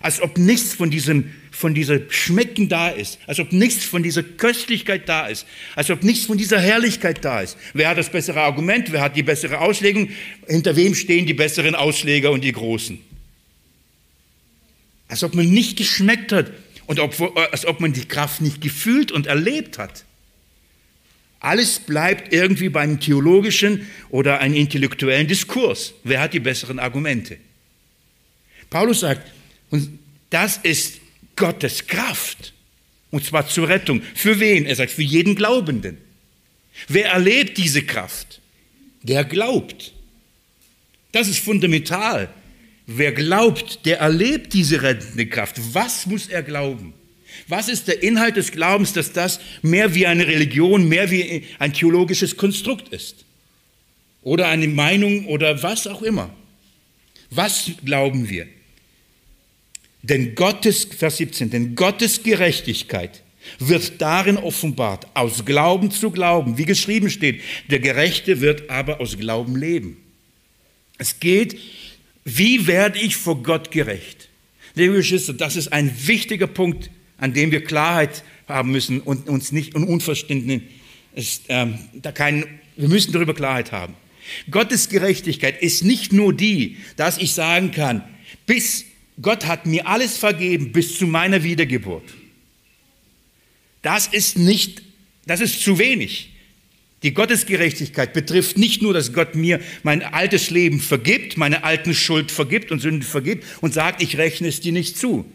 [0.03, 4.21] Als ob nichts von diesem, von dieser Schmecken da ist, als ob nichts von dieser
[4.21, 7.57] Köstlichkeit da ist, als ob nichts von dieser Herrlichkeit da ist.
[7.73, 10.09] Wer hat das bessere Argument, wer hat die bessere Auslegung,
[10.47, 12.99] hinter wem stehen die besseren Ausleger und die Großen?
[15.07, 16.51] Als ob man nicht geschmeckt hat,
[16.87, 20.05] und ob, als ob man die Kraft nicht gefühlt und erlebt hat.
[21.39, 25.93] Alles bleibt irgendwie beim theologischen oder einem intellektuellen Diskurs.
[26.03, 27.37] Wer hat die besseren Argumente?
[28.69, 29.29] Paulus sagt,
[29.73, 29.97] und
[30.29, 30.99] das ist
[31.36, 32.53] Gottes Kraft.
[33.09, 34.03] Und zwar zur Rettung.
[34.13, 34.67] Für wen?
[34.67, 35.97] Er sagt, für jeden Glaubenden.
[36.88, 38.39] Wer erlebt diese Kraft?
[39.01, 39.93] Der glaubt.
[41.12, 42.31] Das ist fundamental.
[42.86, 45.55] Wer glaubt, der erlebt diese rettende Kraft.
[45.73, 46.93] Was muss er glauben?
[47.47, 51.73] Was ist der Inhalt des Glaubens, dass das mehr wie eine Religion, mehr wie ein
[51.73, 53.25] theologisches Konstrukt ist?
[54.21, 56.31] Oder eine Meinung oder was auch immer?
[57.31, 58.47] Was glauben wir?
[60.03, 63.23] Denn Gottes, Vers 17, denn Gottes Gerechtigkeit
[63.59, 69.17] wird darin offenbart, aus Glauben zu glauben, wie geschrieben steht, der Gerechte wird aber aus
[69.17, 69.97] Glauben leben.
[70.97, 71.57] Es geht,
[72.25, 74.29] wie werde ich vor Gott gerecht?
[74.75, 79.51] Liebe Geschwister, das ist ein wichtiger Punkt, an dem wir Klarheit haben müssen und uns
[79.53, 80.61] nicht und Unverständnis
[81.47, 83.93] ähm, da kein, wir müssen darüber Klarheit haben.
[84.49, 88.03] Gottes Gerechtigkeit ist nicht nur die, dass ich sagen kann,
[88.45, 88.85] bis
[89.23, 92.03] Gott hat mir alles vergeben bis zu meiner Wiedergeburt.
[93.81, 94.83] Das ist nicht,
[95.25, 96.29] das ist zu wenig.
[97.03, 102.31] Die Gottesgerechtigkeit betrifft nicht nur, dass Gott mir mein altes Leben vergibt, meine alten Schuld
[102.31, 105.25] vergibt und Sünde vergibt und sagt, ich rechne es dir nicht zu.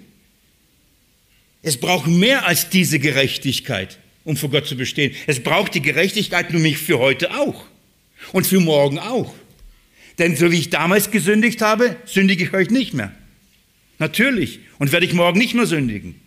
[1.62, 5.14] Es braucht mehr als diese Gerechtigkeit, um vor Gott zu bestehen.
[5.26, 7.64] Es braucht die Gerechtigkeit nämlich für heute auch
[8.32, 9.34] und für morgen auch.
[10.18, 13.12] Denn so wie ich damals gesündigt habe, sündige ich heute nicht mehr.
[13.98, 14.60] Natürlich.
[14.78, 16.20] Und werde ich morgen nicht mehr sündigen.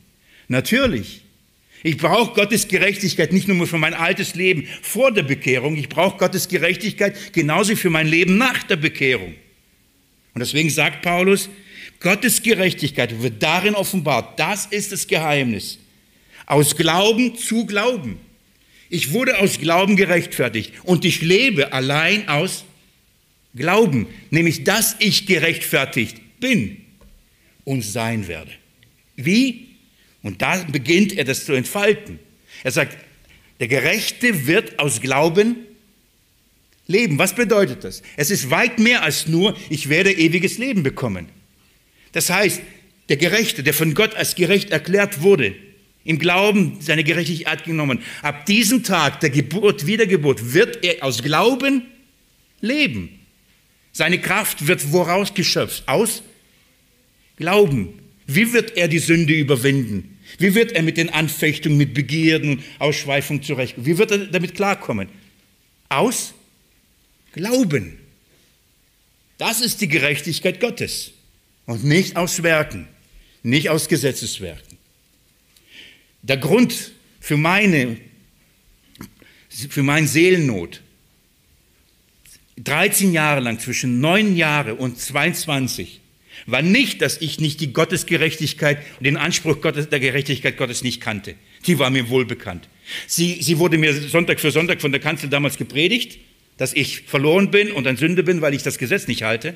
[0.47, 1.21] Natürlich.
[1.83, 6.17] Ich brauche Gottes Gerechtigkeit nicht nur für mein altes Leben vor der Bekehrung, ich brauche
[6.17, 9.33] Gottes Gerechtigkeit genauso für mein Leben nach der Bekehrung.
[10.33, 11.49] Und deswegen sagt Paulus,
[11.99, 14.39] Gottes Gerechtigkeit wird darin offenbart.
[14.39, 15.79] Das ist das Geheimnis.
[16.45, 18.17] Aus Glauben zu Glauben.
[18.89, 22.65] Ich wurde aus Glauben gerechtfertigt und ich lebe allein aus
[23.55, 26.80] Glauben, nämlich dass ich gerechtfertigt bin
[27.63, 28.51] und sein werde.
[29.15, 29.69] Wie?
[30.23, 32.19] Und da beginnt er das zu entfalten.
[32.63, 32.97] Er sagt,
[33.59, 35.55] der Gerechte wird aus Glauben
[36.87, 37.17] leben.
[37.17, 38.01] Was bedeutet das?
[38.17, 41.29] Es ist weit mehr als nur, ich werde ewiges Leben bekommen.
[42.11, 42.61] Das heißt,
[43.09, 45.55] der Gerechte, der von Gott als gerecht erklärt wurde,
[46.03, 51.83] im Glauben seine Gerechtigkeit genommen, ab diesem Tag der Geburt, Wiedergeburt, wird er aus Glauben
[52.59, 53.19] leben.
[53.91, 55.83] Seine Kraft wird woraus geschöpft?
[55.87, 56.23] Aus
[57.41, 57.99] Glauben.
[58.27, 60.17] Wie wird er die Sünde überwinden?
[60.37, 63.85] Wie wird er mit den Anfechtungen, mit Begierden und Ausschweifungen zurechtkommen?
[63.85, 65.09] Wie wird er damit klarkommen?
[65.89, 66.33] Aus
[67.33, 67.97] Glauben.
[69.37, 71.11] Das ist die Gerechtigkeit Gottes
[71.65, 72.87] und nicht aus Werken,
[73.43, 74.77] nicht aus Gesetzeswerken.
[76.21, 77.97] Der Grund für meine,
[79.49, 80.81] für meine Seelennot,
[82.57, 86.00] 13 Jahre lang, zwischen 9 Jahre und 22,
[86.45, 91.01] war nicht, dass ich nicht die Gottesgerechtigkeit und den Anspruch Gottes, der Gerechtigkeit Gottes nicht
[91.01, 91.35] kannte.
[91.67, 92.67] Die war mir wohl bekannt.
[93.07, 96.19] Sie, sie wurde mir Sonntag für Sonntag von der Kanzel damals gepredigt,
[96.57, 99.55] dass ich verloren bin und ein Sünde bin, weil ich das Gesetz nicht halte.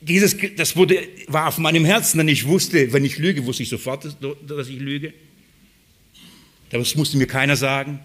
[0.00, 3.68] Dieses, das wurde, war auf meinem Herzen, denn ich wusste, wenn ich lüge, wusste ich
[3.68, 4.04] sofort,
[4.46, 5.14] dass ich lüge.
[6.70, 8.00] Das musste mir keiner sagen.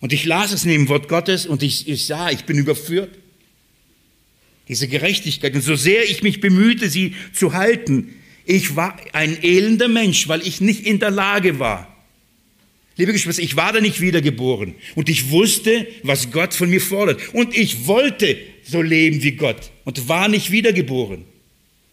[0.00, 3.21] Und ich las es neben Wort Gottes und ich, ich sah, ich bin überführt
[4.68, 5.54] diese Gerechtigkeit.
[5.54, 10.46] Und so sehr ich mich bemühte, sie zu halten, ich war ein elender Mensch, weil
[10.46, 11.88] ich nicht in der Lage war.
[12.96, 17.34] Liebe Geschwister, ich war da nicht wiedergeboren und ich wusste, was Gott von mir fordert.
[17.34, 21.24] Und ich wollte so leben wie Gott und war nicht wiedergeboren.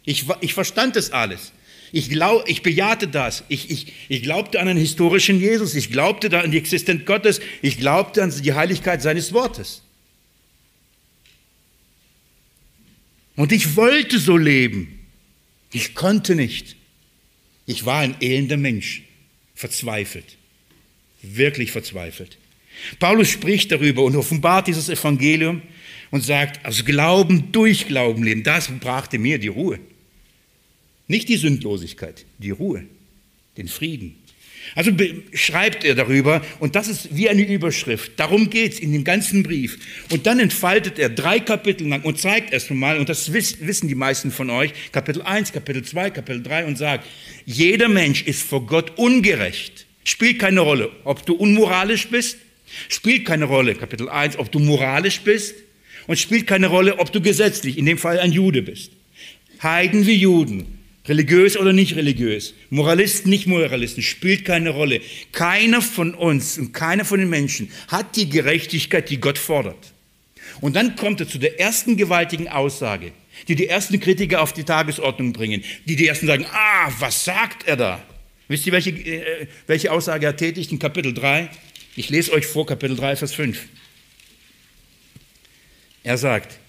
[0.04, 1.54] Ich, ich verstand das alles.
[1.92, 3.44] Ich, glaub, ich bejahte das.
[3.48, 5.74] Ich, ich, ich glaubte an einen historischen Jesus.
[5.76, 7.40] Ich glaubte an die Existenz Gottes.
[7.62, 9.82] Ich glaubte an die Heiligkeit seines Wortes.
[13.40, 15.00] Und ich wollte so leben.
[15.72, 16.76] Ich konnte nicht.
[17.66, 19.04] Ich war ein elender Mensch,
[19.56, 20.36] verzweifelt,
[21.22, 22.38] wirklich verzweifelt.
[23.00, 25.62] Paulus spricht darüber und offenbart dieses Evangelium
[26.12, 29.80] und sagt, aus Glauben durch Glauben leben, das brachte mir die Ruhe.
[31.08, 32.84] Nicht die Sündlosigkeit, die Ruhe,
[33.56, 34.19] den Frieden.
[34.76, 34.92] Also
[35.34, 38.14] schreibt er darüber und das ist wie eine Überschrift.
[38.18, 39.78] Darum geht es in dem ganzen Brief.
[40.12, 43.96] Und dann entfaltet er drei Kapitel lang und zeigt erst einmal, und das wissen die
[43.96, 47.06] meisten von euch, Kapitel 1, Kapitel 2, Kapitel 3 und sagt,
[47.46, 49.86] jeder Mensch ist vor Gott ungerecht.
[50.04, 52.38] Spielt keine Rolle, ob du unmoralisch bist,
[52.88, 55.56] spielt keine Rolle, Kapitel 1, ob du moralisch bist
[56.08, 58.92] und spielt keine Rolle, ob du gesetzlich, in dem Fall ein Jude bist.
[59.62, 60.79] Heiden wie Juden,
[61.10, 65.02] Religiös oder nicht religiös, Moralisten, nicht Moralisten, spielt keine Rolle.
[65.32, 69.94] Keiner von uns und keiner von den Menschen hat die Gerechtigkeit, die Gott fordert.
[70.62, 73.12] Und dann kommt er zu der ersten gewaltigen Aussage,
[73.48, 77.68] die die ersten Kritiker auf die Tagesordnung bringen, die die ersten sagen, ah, was sagt
[77.68, 78.04] er da?
[78.48, 81.50] Wisst ihr, welche, äh, welche Aussage er tätigt in Kapitel 3?
[81.96, 83.66] Ich lese euch vor Kapitel 3, Vers 5.
[86.04, 86.60] Er sagt,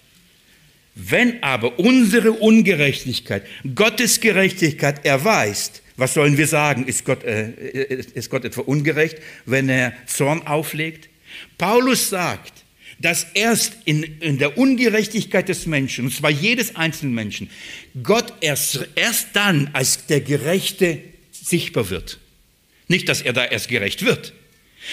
[1.08, 6.86] wenn aber unsere Ungerechtigkeit Gottes Gerechtigkeit erweist, was sollen wir sagen?
[6.86, 7.50] Ist Gott, äh,
[8.14, 11.08] ist Gott etwa ungerecht, wenn er Zorn auflegt?
[11.58, 12.64] Paulus sagt,
[12.98, 17.50] dass erst in, in der Ungerechtigkeit des Menschen, und zwar jedes einzelnen Menschen,
[18.02, 20.98] Gott erst, erst dann als der Gerechte
[21.32, 22.18] sichtbar wird.
[22.88, 24.34] Nicht, dass er da erst gerecht wird,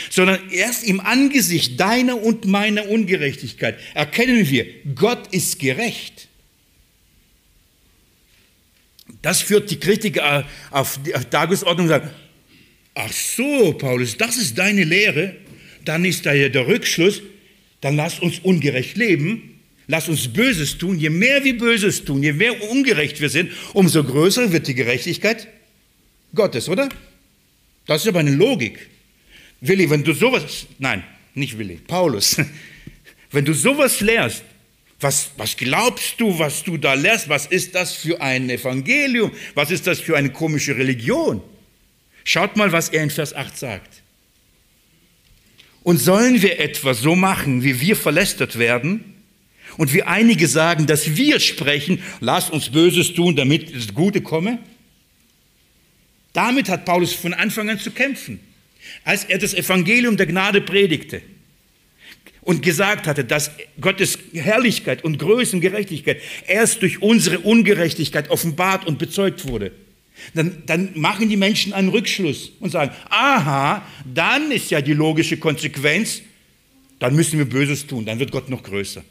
[0.10, 6.28] sondern erst im Angesicht deiner und meiner Ungerechtigkeit erkennen wir, Gott ist gerecht.
[9.22, 12.10] Das führt die Kritiker auf die Tagesordnung und sagen,
[12.94, 15.36] ach so, Paulus, das ist deine Lehre,
[15.86, 17.22] dann ist da ja der Rückschluss,
[17.82, 21.00] dann lass uns ungerecht leben, lass uns Böses tun.
[21.00, 25.48] Je mehr wir Böses tun, je mehr ungerecht wir sind, umso größer wird die Gerechtigkeit
[26.36, 26.90] Gottes, oder?
[27.86, 28.90] Das ist aber eine Logik.
[29.62, 32.38] Willi, wenn du sowas, nein, nicht Willi, Paulus,
[33.32, 34.44] wenn du sowas lehrst,
[35.00, 37.30] was, was glaubst du, was du da lehrst?
[37.30, 39.32] Was ist das für ein Evangelium?
[39.54, 41.42] Was ist das für eine komische Religion?
[42.24, 44.02] Schaut mal, was er in Vers 8 sagt.
[45.84, 49.14] Und sollen wir etwa so machen, wie wir verlästert werden?
[49.78, 54.58] Und wie einige sagen, dass wir sprechen, lass uns Böses tun, damit das Gute komme?
[56.34, 58.40] Damit hat Paulus von Anfang an zu kämpfen
[59.04, 61.22] als er das Evangelium der Gnade predigte
[62.42, 68.88] und gesagt hatte, dass Gottes Herrlichkeit und Größe und Gerechtigkeit erst durch unsere Ungerechtigkeit offenbart
[68.88, 69.72] und bezeugt wurde,
[70.34, 75.38] dann, dann machen die Menschen einen Rückschluss und sagen, aha, dann ist ja die logische
[75.38, 76.22] Konsequenz,
[77.00, 79.04] dann müssen wir Böses tun, dann wird Gott noch größer.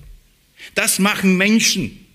[0.75, 2.07] Das machen Menschen.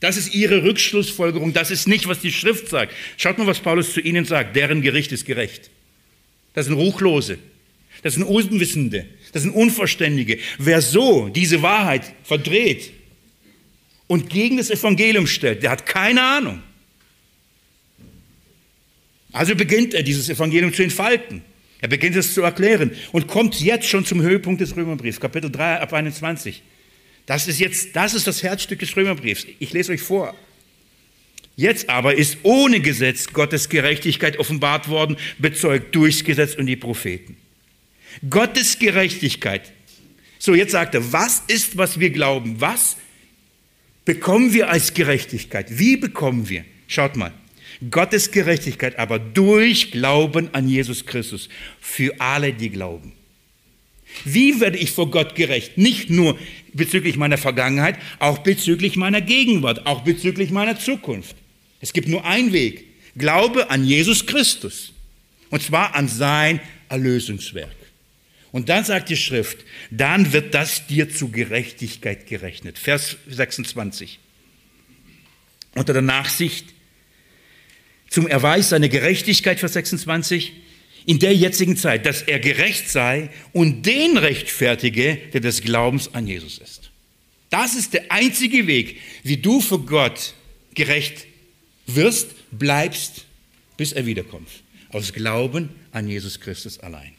[0.00, 2.94] Das ist ihre Rückschlussfolgerung, das ist nicht, was die Schrift sagt.
[3.18, 5.68] Schaut mal, was Paulus zu ihnen sagt, deren Gericht ist gerecht.
[6.54, 7.38] Das sind Ruchlose.
[8.02, 9.06] Das sind Unwissende.
[9.32, 10.38] Das sind Unverständige.
[10.58, 12.92] Wer so diese Wahrheit verdreht
[14.06, 16.62] und gegen das Evangelium stellt, der hat keine Ahnung.
[19.32, 21.42] Also beginnt er, dieses Evangelium zu entfalten.
[21.80, 25.80] Er beginnt es zu erklären und kommt jetzt schon zum Höhepunkt des Römerbriefs, Kapitel 3
[25.80, 26.62] ab 21.
[27.26, 29.46] Das ist jetzt, das ist das Herzstück des Römerbriefs.
[29.60, 30.34] Ich lese euch vor.
[31.60, 37.36] Jetzt aber ist ohne Gesetz Gottes Gerechtigkeit offenbart worden, bezeugt durchs Gesetz und die Propheten.
[38.30, 39.70] Gottes Gerechtigkeit.
[40.38, 42.62] So, jetzt sagt er, was ist, was wir glauben?
[42.62, 42.96] Was
[44.06, 45.78] bekommen wir als Gerechtigkeit?
[45.78, 46.64] Wie bekommen wir?
[46.88, 47.34] Schaut mal.
[47.90, 53.12] Gottes Gerechtigkeit aber durch Glauben an Jesus Christus für alle, die glauben.
[54.24, 55.76] Wie werde ich vor Gott gerecht?
[55.76, 56.38] Nicht nur
[56.72, 61.36] bezüglich meiner Vergangenheit, auch bezüglich meiner Gegenwart, auch bezüglich meiner Zukunft.
[61.80, 62.84] Es gibt nur einen Weg.
[63.16, 64.92] Glaube an Jesus Christus.
[65.50, 67.74] Und zwar an sein Erlösungswerk.
[68.52, 69.58] Und dann sagt die Schrift,
[69.90, 72.78] dann wird das dir zu Gerechtigkeit gerechnet.
[72.78, 74.18] Vers 26.
[75.74, 76.66] Unter der Nachsicht
[78.08, 80.52] zum Erweis seiner Gerechtigkeit, Vers 26,
[81.06, 86.26] in der jetzigen Zeit, dass er gerecht sei und den rechtfertige, der des Glaubens an
[86.26, 86.90] Jesus ist.
[87.50, 90.34] Das ist der einzige Weg, wie du für Gott
[90.74, 91.26] gerecht
[91.94, 93.24] wirst, bleibst,
[93.76, 94.48] bis er wiederkommt.
[94.90, 97.12] Aus Glauben an Jesus Christus allein.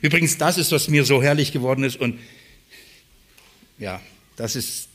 [0.00, 2.18] Übrigens, das ist, was mir so herrlich geworden ist und
[3.78, 4.00] ja,
[4.36, 4.88] das ist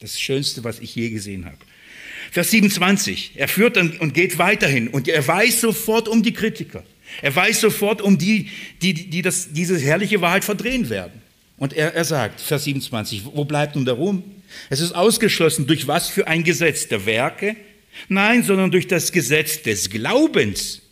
[0.00, 1.58] das Schönste, was ich je gesehen habe.
[2.30, 6.84] Vers 27, er führt und geht weiterhin und er weiß sofort um die Kritiker.
[7.22, 8.50] Er weiß sofort um die,
[8.82, 11.20] die, die das, diese herrliche Wahrheit verdrehen werden.
[11.56, 14.22] Und er, er sagt, Vers 27, wo bleibt nun der Ruhm?
[14.68, 17.56] Es ist ausgeschlossen, durch was für ein Gesetz der Werke?
[18.08, 20.82] Nein, sondern durch das Gesetz des Glaubens.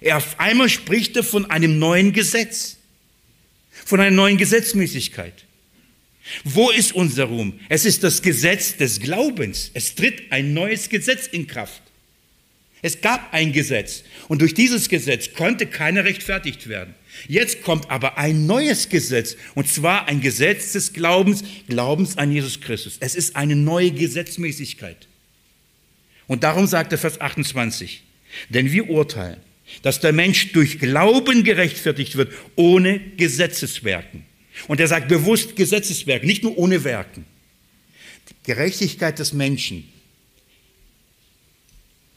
[0.00, 2.78] Er auf einmal spricht er von einem neuen Gesetz,
[3.84, 5.44] von einer neuen Gesetzmäßigkeit.
[6.44, 7.58] Wo ist unser Ruhm?
[7.68, 9.70] Es ist das Gesetz des Glaubens.
[9.74, 11.82] Es tritt ein neues Gesetz in Kraft.
[12.82, 16.94] Es gab ein Gesetz und durch dieses Gesetz konnte keiner rechtfertigt werden.
[17.28, 22.60] Jetzt kommt aber ein neues Gesetz, und zwar ein Gesetz des Glaubens, Glaubens an Jesus
[22.60, 22.96] Christus.
[23.00, 25.08] Es ist eine neue Gesetzmäßigkeit.
[26.26, 28.04] Und darum sagt er Vers 28,
[28.48, 29.40] denn wir urteilen,
[29.82, 34.24] dass der Mensch durch Glauben gerechtfertigt wird, ohne Gesetzeswerken.
[34.68, 37.24] Und er sagt bewusst Gesetzeswerken, nicht nur ohne Werken.
[38.28, 39.88] Die Gerechtigkeit des Menschen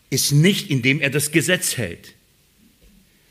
[0.09, 2.13] ist nicht, indem er das Gesetz hält.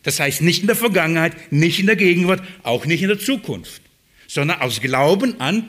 [0.03, 3.82] Das heißt nicht in der Vergangenheit, nicht in der Gegenwart, auch nicht in der Zukunft,
[4.26, 5.64] sondern aus Glauben an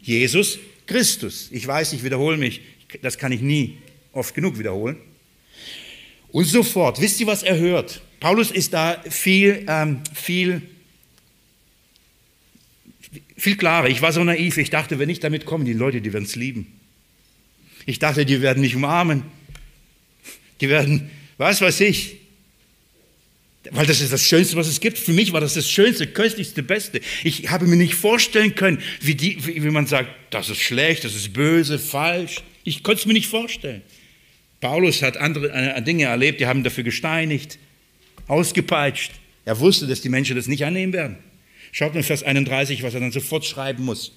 [0.00, 1.48] Jesus Christus.
[1.50, 2.60] Ich weiß, ich wiederhole mich,
[3.02, 3.78] das kann ich nie
[4.12, 4.96] oft genug wiederholen.
[6.30, 8.02] Und sofort, wisst ihr, was er hört?
[8.20, 10.62] Paulus ist da viel, ähm, viel,
[13.36, 13.88] viel klarer.
[13.88, 16.36] Ich war so naiv, ich dachte, wenn ich damit komme, die Leute, die werden es
[16.36, 16.72] lieben.
[17.84, 19.24] Ich dachte, die werden mich umarmen.
[20.60, 22.21] Die werden, was weiß ich,
[23.70, 24.98] weil das ist das Schönste, was es gibt.
[24.98, 27.00] Für mich war das das Schönste, köstlichste, Beste.
[27.22, 31.14] Ich habe mir nicht vorstellen können, wie, die, wie, man sagt, das ist schlecht, das
[31.14, 32.42] ist böse, falsch.
[32.64, 33.82] Ich konnte es mir nicht vorstellen.
[34.60, 37.58] Paulus hat andere äh, Dinge erlebt, die haben dafür gesteinigt,
[38.28, 39.12] ausgepeitscht.
[39.44, 41.16] Er wusste, dass die Menschen das nicht annehmen werden.
[41.72, 44.12] Schaut mal Vers 31, was er dann sofort schreiben muss.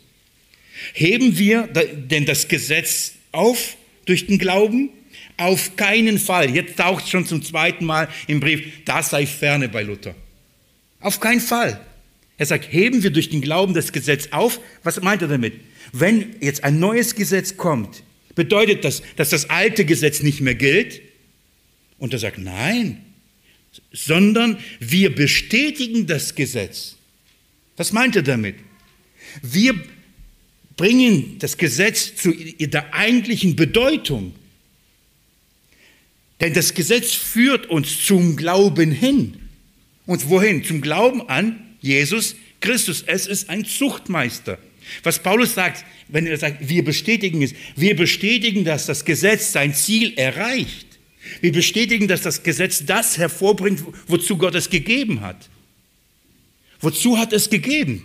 [0.94, 4.90] Heben wir denn das Gesetz auf durch den Glauben?
[5.38, 6.56] Auf keinen Fall.
[6.56, 10.16] Jetzt taucht es schon zum zweiten Mal im Brief, das sei ferne bei Luther.
[11.02, 11.80] Auf keinen Fall.
[12.38, 14.60] Er sagt, heben wir durch den Glauben das Gesetz auf.
[14.84, 15.54] Was meint er damit?
[15.92, 18.04] Wenn jetzt ein neues Gesetz kommt,
[18.36, 21.02] bedeutet das, dass das alte Gesetz nicht mehr gilt?
[21.98, 23.02] Und er sagt, nein,
[23.92, 26.96] sondern wir bestätigen das Gesetz.
[27.78, 28.56] Was meint er damit?
[29.42, 29.76] Wir
[30.78, 34.34] bringen das Gesetz zu der eigentlichen Bedeutung.
[36.42, 39.38] Denn das Gesetz führt uns zum Glauben hin.
[40.06, 40.64] Und wohin?
[40.64, 43.04] Zum Glauben an Jesus Christus.
[43.08, 44.58] Es ist ein Zuchtmeister.
[45.04, 49.74] Was Paulus sagt, wenn er sagt, wir bestätigen es, wir bestätigen, dass das Gesetz sein
[49.74, 50.86] Ziel erreicht.
[51.42, 55.50] Wir bestätigen, dass das Gesetz das hervorbringt, wozu Gott es gegeben hat.
[56.82, 58.04] Wozu hat es gegeben?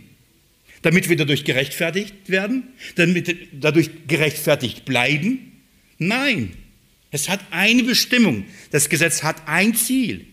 [0.83, 2.68] Damit wir dadurch gerechtfertigt werden?
[2.95, 5.53] Damit wir dadurch gerechtfertigt bleiben?
[5.99, 6.53] Nein,
[7.11, 8.44] es hat eine Bestimmung.
[8.70, 10.26] Das Gesetz hat ein Ziel.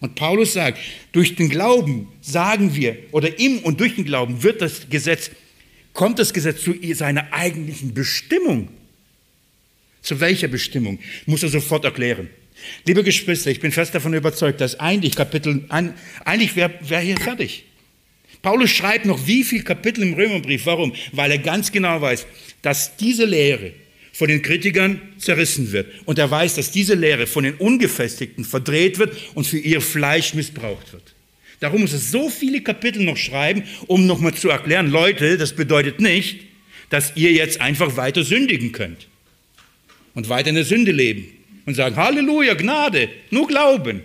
[0.00, 0.78] Und Paulus sagt,
[1.12, 5.30] durch den Glauben sagen wir, oder im und durch den Glauben wird das Gesetz,
[5.92, 8.68] kommt das Gesetz zu seiner eigentlichen Bestimmung.
[10.02, 10.98] Zu welcher Bestimmung?
[11.26, 12.30] Muss er sofort erklären.
[12.86, 15.66] Liebe Geschwister, ich bin fest davon überzeugt, dass eigentlich Kapitel,
[16.24, 17.64] eigentlich wäre wär hier fertig.
[18.42, 20.64] Paulus schreibt noch wie viele Kapitel im Römerbrief.
[20.64, 20.94] Warum?
[21.12, 22.26] Weil er ganz genau weiß,
[22.62, 23.72] dass diese Lehre,
[24.20, 25.90] von den Kritikern zerrissen wird.
[26.04, 30.34] Und er weiß, dass diese Lehre von den Ungefestigten verdreht wird und für ihr Fleisch
[30.34, 31.14] missbraucht wird.
[31.58, 36.00] Darum muss es so viele Kapitel noch schreiben, um nochmal zu erklären, Leute, das bedeutet
[36.00, 36.40] nicht,
[36.90, 39.08] dass ihr jetzt einfach weiter sündigen könnt
[40.12, 41.24] und weiter in der Sünde leben
[41.64, 44.02] und sagen, Halleluja, Gnade, nur Glauben.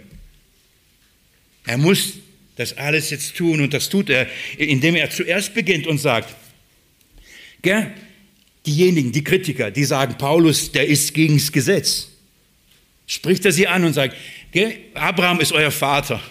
[1.66, 2.14] Er muss
[2.56, 6.34] das alles jetzt tun und das tut er, indem er zuerst beginnt und sagt,
[7.62, 7.92] gell,
[8.66, 12.10] diejenigen, die Kritiker, die sagen, Paulus, der ist gegen das Gesetz,
[13.08, 14.16] spricht er sie an und sagt,
[14.52, 16.22] gell, Abraham ist euer Vater,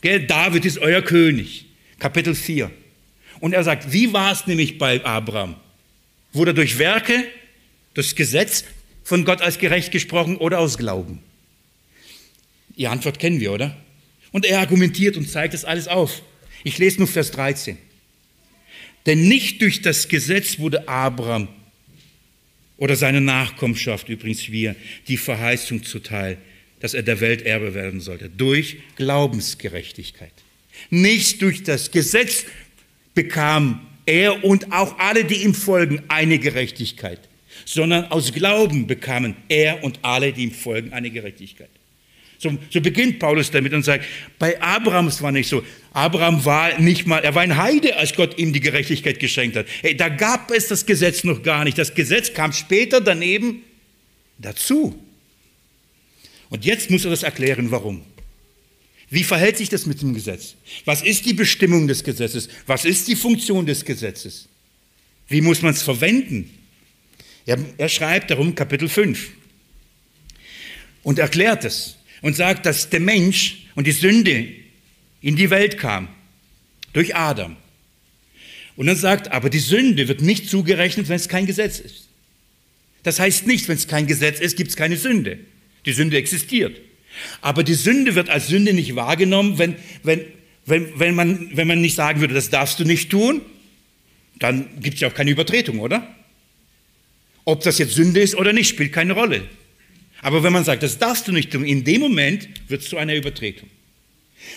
[0.00, 1.66] gell, David ist euer König.
[1.98, 2.70] Kapitel 4.
[3.40, 5.56] Und er sagt, wie war es nämlich bei Abraham?
[6.32, 7.24] Wurde er durch Werke,
[7.94, 8.64] das Gesetz
[9.02, 11.20] von Gott als gerecht gesprochen oder aus Glauben?
[12.76, 13.76] Die Antwort kennen wir, oder?
[14.30, 16.22] Und er argumentiert und zeigt das alles auf.
[16.62, 17.78] Ich lese nur Vers 13.
[19.08, 21.48] Denn nicht durch das Gesetz wurde Abraham
[22.76, 24.76] oder seine Nachkommenschaft, übrigens wir,
[25.08, 26.36] die Verheißung zuteil,
[26.80, 28.28] dass er der Welt Erbe werden sollte.
[28.28, 30.34] Durch Glaubensgerechtigkeit.
[30.90, 32.44] Nicht durch das Gesetz
[33.14, 37.30] bekam er und auch alle, die ihm folgen, eine Gerechtigkeit,
[37.64, 41.70] sondern aus Glauben bekamen er und alle, die ihm folgen, eine Gerechtigkeit.
[42.40, 44.04] So, so, beginnt Paulus damit und sagt,
[44.38, 45.64] bei Abraham war nicht so.
[45.92, 49.66] Abraham war nicht mal, er war ein Heide, als Gott ihm die Gerechtigkeit geschenkt hat.
[49.82, 51.76] Hey, da gab es das Gesetz noch gar nicht.
[51.76, 53.64] Das Gesetz kam später daneben
[54.38, 54.96] dazu.
[56.48, 58.02] Und jetzt muss er das erklären, warum.
[59.10, 60.54] Wie verhält sich das mit dem Gesetz?
[60.84, 62.48] Was ist die Bestimmung des Gesetzes?
[62.66, 64.48] Was ist die Funktion des Gesetzes?
[65.26, 66.50] Wie muss man es verwenden?
[67.46, 69.30] Er, er schreibt darum Kapitel 5
[71.02, 74.48] und erklärt es und sagt, dass der Mensch und die Sünde
[75.20, 76.08] in die Welt kam
[76.92, 77.56] durch Adam.
[78.76, 82.08] Und dann sagt, aber die Sünde wird nicht zugerechnet, wenn es kein Gesetz ist.
[83.02, 85.38] Das heißt nicht, wenn es kein Gesetz ist, gibt es keine Sünde.
[85.86, 86.80] Die Sünde existiert.
[87.40, 90.24] Aber die Sünde wird als Sünde nicht wahrgenommen, wenn, wenn,
[90.66, 93.40] wenn, wenn, man, wenn man nicht sagen würde, das darfst du nicht tun,
[94.38, 96.14] dann gibt es ja auch keine Übertretung, oder?
[97.44, 99.48] Ob das jetzt Sünde ist oder nicht, spielt keine Rolle.
[100.22, 102.96] Aber wenn man sagt, das darfst du nicht tun, in dem Moment wird es zu
[102.96, 103.68] einer Übertretung.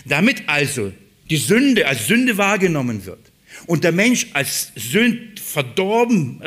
[0.06, 0.92] Damit also
[1.30, 3.20] die Sünde als Sünde wahrgenommen wird
[3.68, 6.42] und der Mensch als Sünd verdorben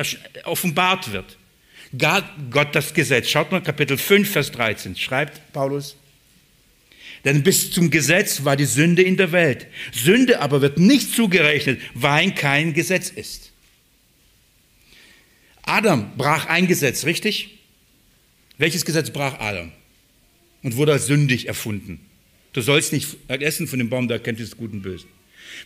[0.45, 1.37] offenbart wird,
[1.97, 3.29] gab Gott das Gesetz.
[3.29, 5.97] Schaut mal Kapitel 5, Vers 13, schreibt Paulus.
[7.25, 9.67] Denn bis zum Gesetz war die Sünde in der Welt.
[9.93, 13.53] Sünde aber wird nicht zugerechnet, weil kein Gesetz ist.
[15.63, 17.54] Adam brach ein Gesetz, richtig?
[18.59, 19.73] Welches Gesetz brach Adam?
[20.63, 22.01] Und wurde als sündig erfunden.
[22.53, 25.09] Du sollst nicht essen von dem Baum der Erkenntnis des Guten und Bösen.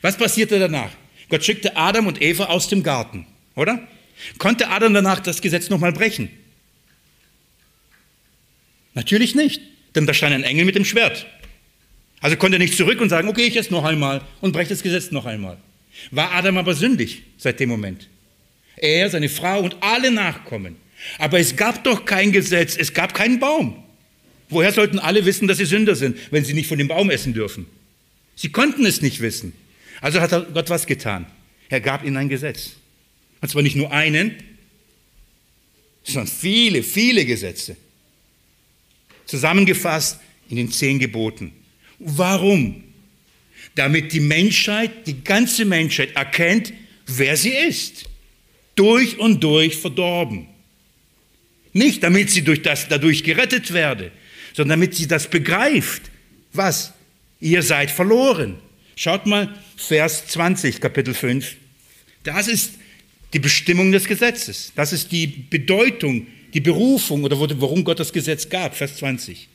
[0.01, 0.91] Was passierte danach?
[1.29, 3.87] Gott schickte Adam und Eva aus dem Garten, oder?
[4.39, 6.31] Konnte Adam danach das Gesetz nochmal brechen?
[8.95, 9.61] Natürlich nicht,
[9.95, 11.27] denn da stand ein Engel mit dem Schwert.
[12.21, 14.83] Also konnte er nicht zurück und sagen, okay, ich esse noch einmal und breche das
[14.83, 15.59] Gesetz noch einmal.
[16.11, 18.09] War Adam aber sündig seit dem Moment.
[18.77, 20.77] Er, seine Frau und alle Nachkommen.
[21.19, 23.83] Aber es gab doch kein Gesetz, es gab keinen Baum.
[24.49, 27.35] Woher sollten alle wissen, dass sie Sünder sind, wenn sie nicht von dem Baum essen
[27.35, 27.67] dürfen?
[28.35, 29.53] Sie konnten es nicht wissen.
[30.01, 31.27] Also hat Gott was getan.
[31.69, 32.73] Er gab ihnen ein Gesetz.
[33.41, 34.35] Und zwar nicht nur einen,
[36.03, 37.77] sondern viele, viele Gesetze.
[39.27, 40.19] Zusammengefasst
[40.49, 41.53] in den zehn Geboten.
[41.99, 42.85] Warum?
[43.75, 46.73] Damit die Menschheit, die ganze Menschheit erkennt,
[47.07, 48.09] wer sie ist.
[48.75, 50.47] Durch und durch verdorben.
[51.79, 54.11] Nicht damit sie durch das, dadurch gerettet werde,
[54.53, 56.03] sondern damit sie das begreift.
[56.53, 56.93] Was?
[57.41, 58.57] Ihr seid verloren.
[58.97, 61.55] Schaut mal, Vers 20, Kapitel 5.
[62.25, 62.73] Das ist
[63.33, 64.73] die Bestimmung des Gesetzes.
[64.75, 68.75] Das ist die Bedeutung, die Berufung oder warum Gott das Gesetz gab.
[68.75, 69.47] Vers 20.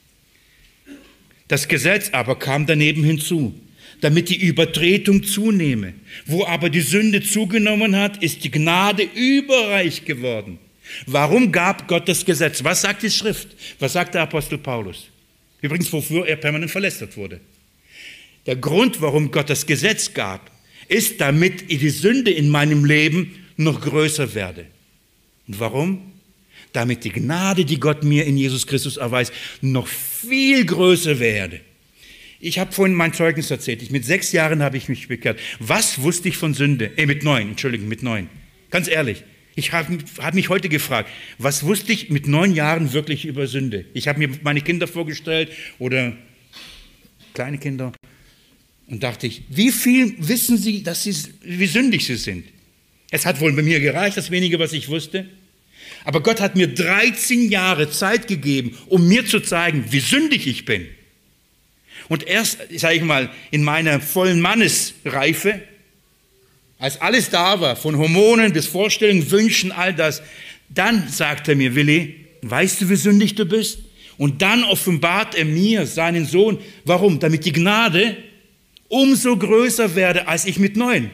[1.50, 3.54] Das Gesetz aber kam daneben hinzu,
[4.00, 5.94] damit die Übertretung zunehme.
[6.26, 10.58] Wo aber die Sünde zugenommen hat, ist die Gnade überreich geworden.
[11.06, 12.64] Warum gab Gott das Gesetz?
[12.64, 13.50] Was sagt die Schrift?
[13.80, 15.08] Was sagt der Apostel Paulus?
[15.62, 17.40] Übrigens, wofür er permanent verlästert wurde.
[18.46, 20.52] Der Grund, warum Gott das Gesetz gab,
[20.90, 24.66] ist, damit die Sünde in meinem Leben noch größer werde.
[25.48, 26.12] Und warum?
[26.74, 29.32] Damit die Gnade, die Gott mir in Jesus Christus erweist,
[29.62, 31.62] noch viel größer werde.
[32.40, 33.82] Ich habe vorhin mein Zeugnis erzählt.
[33.82, 35.40] Ich, mit sechs Jahren habe ich mich bekehrt.
[35.60, 36.92] Was wusste ich von Sünde?
[36.98, 38.28] Eh, mit neun, Entschuldigung, mit neun.
[38.70, 39.24] Ganz ehrlich.
[39.56, 43.86] Ich habe hab mich heute gefragt, was wusste ich mit neun Jahren wirklich über Sünde?
[43.94, 46.14] Ich habe mir meine Kinder vorgestellt oder
[47.34, 47.94] kleine Kinder
[48.88, 52.46] und dachte ich, wie viel wissen sie, dass sie, wie sündig sie sind?
[53.12, 55.28] Es hat wohl bei mir gereicht, das wenige, was ich wusste.
[56.04, 60.66] Aber Gott hat mir 13 Jahre Zeit gegeben, um mir zu zeigen, wie sündig ich
[60.66, 60.88] bin.
[62.10, 65.62] Und erst, sage ich mal, in meiner vollen Mannesreife,
[66.84, 70.22] als alles da war, von Hormonen bis Vorstellungen, Wünschen, all das,
[70.68, 73.80] dann sagt er mir, Willi, weißt du, wie sündig du bist?
[74.18, 77.20] Und dann offenbart er mir, seinen Sohn, warum?
[77.20, 78.18] Damit die Gnade
[78.90, 81.10] umso größer werde als ich mit neun.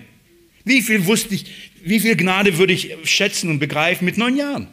[0.63, 1.45] Wie viel wusste ich,
[1.83, 4.69] wie viel Gnade würde ich schätzen und begreifen mit neun Jahren?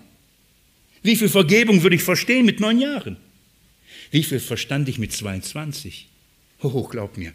[1.02, 3.18] Wie viel Vergebung würde ich verstehen mit neun Jahren?
[4.10, 6.08] Wie viel verstand ich mit 22?
[6.62, 7.34] Hoch, glaub mir.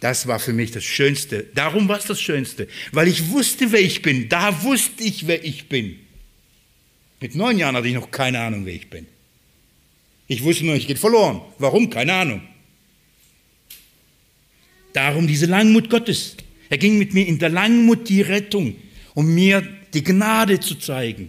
[0.00, 1.46] Das war für mich das Schönste.
[1.54, 4.28] Darum war es das Schönste, weil ich wusste, wer ich bin.
[4.30, 5.98] Da wusste ich, wer ich bin.
[7.20, 9.06] Mit neun Jahren hatte ich noch keine Ahnung, wer ich bin.
[10.26, 11.42] Ich wusste nur, ich gehe verloren.
[11.58, 11.90] Warum?
[11.90, 12.40] Keine Ahnung.
[14.94, 16.36] Darum diese Langmut Gottes.
[16.70, 18.76] Er ging mit mir in der Langmut die Rettung,
[19.14, 21.28] um mir die Gnade zu zeigen.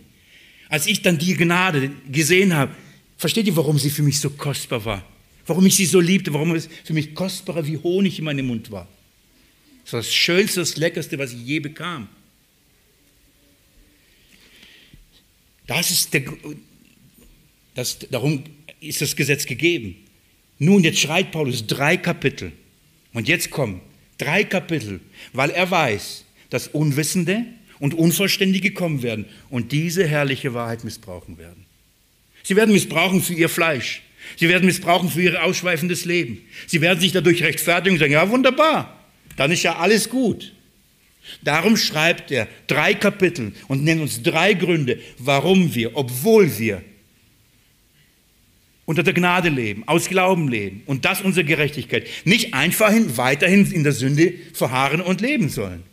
[0.69, 2.73] Als ich dann die Gnade gesehen habe,
[3.17, 5.05] versteht ihr, warum sie für mich so kostbar war?
[5.45, 8.71] Warum ich sie so liebte, warum es für mich kostbarer wie Honig in meinem Mund
[8.71, 8.87] war.
[9.83, 12.07] Das war das Schönste, das Leckerste, was ich je bekam.
[15.67, 16.23] Das ist der,
[17.73, 18.43] das, darum
[18.79, 19.95] ist das Gesetz gegeben.
[20.59, 22.51] Nun, jetzt schreit Paulus drei Kapitel.
[23.13, 23.81] Und jetzt kommen
[24.17, 25.01] drei Kapitel,
[25.33, 27.45] weil er weiß, dass Unwissende
[27.79, 31.65] und Unvollständige kommen werden und diese herrliche Wahrheit missbrauchen werden.
[32.43, 34.03] Sie werden missbrauchen für ihr Fleisch.
[34.37, 36.41] Sie werden missbrauchen für ihr ausschweifendes Leben.
[36.67, 38.99] Sie werden sich dadurch rechtfertigen und sagen, ja wunderbar,
[39.37, 40.53] dann ist ja alles gut.
[41.43, 46.83] Darum schreibt er drei Kapitel und nennt uns drei Gründe, warum wir, obwohl wir
[48.85, 53.83] unter der Gnade leben, aus Glauben leben und das unsere Gerechtigkeit, nicht einfach weiterhin in
[53.83, 55.83] der Sünde verharren und leben sollen.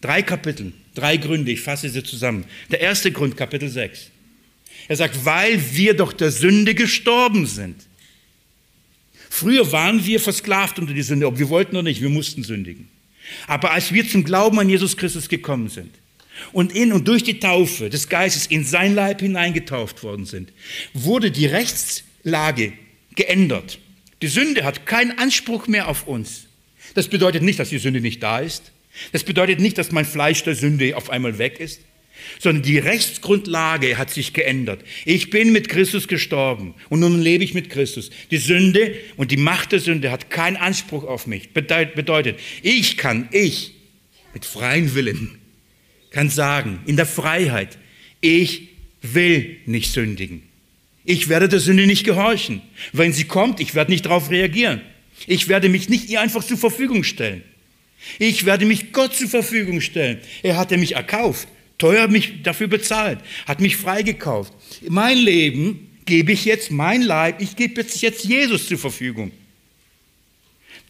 [0.00, 2.44] Drei Kapitel, drei Gründe, ich fasse sie zusammen.
[2.70, 4.11] Der erste Grund, Kapitel 6.
[4.88, 7.76] Er sagt, weil wir doch der Sünde gestorben sind.
[9.30, 12.88] Früher waren wir versklavt unter die Sünde, ob wir wollten oder nicht, wir mussten sündigen.
[13.46, 15.94] Aber als wir zum Glauben an Jesus Christus gekommen sind
[16.52, 20.52] und in und durch die Taufe des Geistes in sein Leib hineingetauft worden sind,
[20.92, 22.72] wurde die Rechtslage
[23.14, 23.78] geändert.
[24.20, 26.46] Die Sünde hat keinen Anspruch mehr auf uns.
[26.94, 28.72] Das bedeutet nicht, dass die Sünde nicht da ist.
[29.12, 31.80] Das bedeutet nicht, dass mein Fleisch der Sünde auf einmal weg ist.
[32.38, 34.84] Sondern die Rechtsgrundlage hat sich geändert.
[35.04, 38.10] Ich bin mit Christus gestorben und nun lebe ich mit Christus.
[38.30, 41.50] Die Sünde und die Macht der Sünde hat keinen Anspruch auf mich.
[41.50, 43.72] Bedeutet, ich kann, ich
[44.34, 45.38] mit freiem Willen,
[46.10, 47.78] kann sagen, in der Freiheit,
[48.20, 48.68] ich
[49.02, 50.42] will nicht sündigen.
[51.04, 52.62] Ich werde der Sünde nicht gehorchen.
[52.92, 54.80] Wenn sie kommt, ich werde nicht darauf reagieren.
[55.26, 57.42] Ich werde mich nicht ihr einfach zur Verfügung stellen.
[58.18, 60.18] Ich werde mich Gott zur Verfügung stellen.
[60.42, 61.48] Er hat mich erkauft,
[61.82, 64.52] teuer mich dafür bezahlt, hat mich freigekauft.
[64.88, 69.32] Mein Leben gebe ich jetzt, mein Leib, ich gebe jetzt, jetzt Jesus zur Verfügung.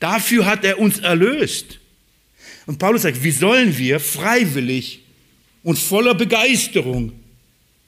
[0.00, 1.78] Dafür hat er uns erlöst.
[2.66, 5.00] Und Paulus sagt, wie sollen wir freiwillig
[5.62, 7.12] und voller Begeisterung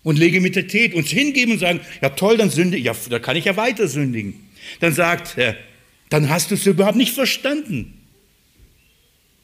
[0.03, 3.57] und Legitimität uns hingeben und sagen, ja toll, dann sünde, ja, da kann ich ja
[3.59, 4.49] weiter sündigen.
[4.81, 5.59] Dann sagt er,
[6.09, 8.01] dann hast du es überhaupt nicht verstanden.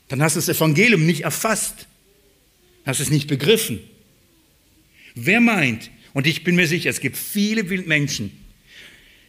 [0.09, 1.89] Dann hast du das Evangelium nicht erfasst.
[2.85, 3.81] Hast es nicht begriffen.
[5.15, 8.33] Wer meint, und ich bin mir sicher, es gibt viele Menschen,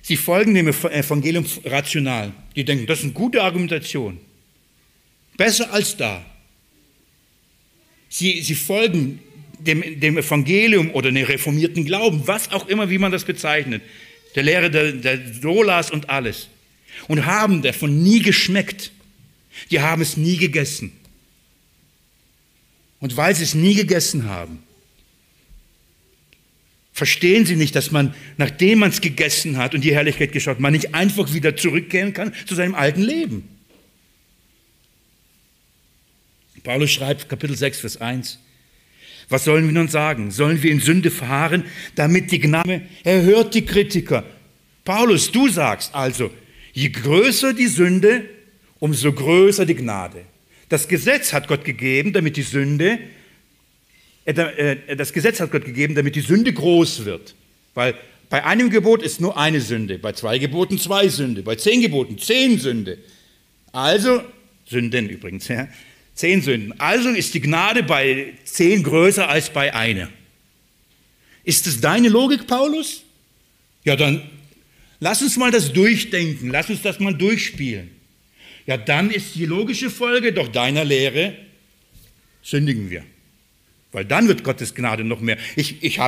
[0.02, 2.34] sie folgen dem Evangelium rational.
[2.56, 4.20] Die denken, das ist eine gute Argumentation.
[5.38, 6.26] Besser als da.
[8.10, 9.20] Sie, sie folgen
[9.60, 13.82] dem, dem Evangelium oder dem reformierten Glauben, was auch immer, wie man das bezeichnet,
[14.36, 16.47] der Lehre der, der Solas und alles,
[17.08, 18.91] und haben davon nie geschmeckt.
[19.70, 20.91] Die haben es nie gegessen.
[23.02, 24.64] Und weil sie es nie gegessen haben,
[26.93, 30.72] verstehen sie nicht, dass man, nachdem man es gegessen hat und die Herrlichkeit geschaut, man
[30.72, 33.49] nicht einfach wieder zurückkehren kann zu seinem alten Leben.
[36.64, 38.38] Paulus schreibt Kapitel 6, Vers 1.
[39.30, 40.30] Was sollen wir nun sagen?
[40.30, 41.64] Sollen wir in Sünde fahren,
[41.95, 44.24] damit die Gnade, er hört die Kritiker.
[44.86, 46.30] Paulus, du sagst also,
[46.74, 48.30] je größer die Sünde,
[48.78, 50.26] umso größer die Gnade.
[50.72, 52.97] Das Gesetz hat Gott gegeben, damit die Sünde,
[54.24, 57.36] äh, äh, das Gesetz hat Gott gegeben, damit die Sünde groß wird.
[57.74, 57.93] Weil
[58.30, 62.17] bei einem Gebot ist nur eine Sünde, bei zwei Geboten zwei Sünde, bei zehn Geboten
[62.17, 62.99] zehn Sünde.
[63.74, 64.24] Also,
[64.65, 65.67] Sünden übrigens, ja,
[66.15, 66.80] Zehn Sünden.
[66.80, 70.07] Also ist die Gnade bei zehn größer als bei einer.
[71.43, 73.03] Ist es deine Logik, Paulus?
[73.84, 74.22] Ja, dann
[75.01, 77.91] lass uns mal das durchdenken, lass uns das mal durchspielen.
[78.66, 81.36] Ja, dann ist die logische Folge doch deiner Lehre,
[82.41, 83.03] sündigen wir.
[83.91, 85.38] Weil dann wird Gottes Gnade noch mehr.
[85.55, 85.99] Ich, ich,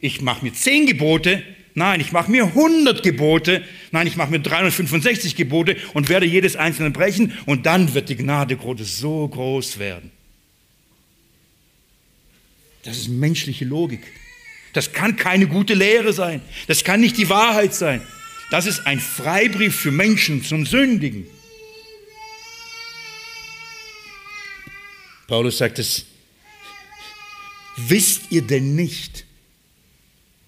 [0.00, 1.42] ich mache mir zehn Gebote,
[1.78, 3.62] Nein, ich mache mir 100 Gebote.
[3.92, 8.16] Nein, ich mache mir 365 Gebote und werde jedes einzelne brechen und dann wird die
[8.16, 10.10] Gnade Gottes so groß werden.
[12.82, 14.00] Das ist menschliche Logik.
[14.72, 16.40] Das kann keine gute Lehre sein.
[16.66, 18.00] Das kann nicht die Wahrheit sein.
[18.50, 21.26] Das ist ein Freibrief für Menschen zum Sündigen.
[25.28, 26.04] Paulus sagt es,
[27.76, 29.24] wisst ihr denn nicht,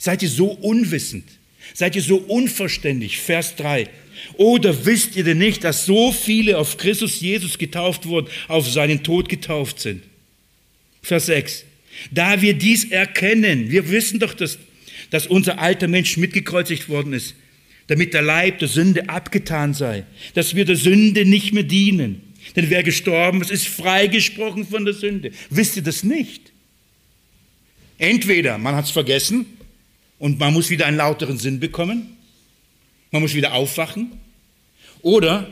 [0.01, 1.25] Seid ihr so unwissend?
[1.75, 3.19] Seid ihr so unverständlich?
[3.19, 3.87] Vers 3.
[4.39, 9.03] Oder wisst ihr denn nicht, dass so viele auf Christus Jesus getauft wurden, auf seinen
[9.03, 10.03] Tod getauft sind?
[11.03, 11.65] Vers 6.
[12.11, 14.59] Da wir dies erkennen, wir wissen doch, dass,
[15.11, 17.35] dass unser alter Mensch mitgekreuzigt worden ist,
[17.89, 22.23] damit der Leib der Sünde abgetan sei, dass wir der Sünde nicht mehr dienen.
[22.57, 25.33] Denn wer gestorben ist, ist freigesprochen von der Sünde.
[25.51, 26.53] Wisst ihr das nicht?
[27.99, 29.47] Entweder man hat es vergessen
[30.19, 32.17] und man muss wieder einen lauteren Sinn bekommen,
[33.11, 34.13] man muss wieder aufwachen
[35.03, 35.51] oder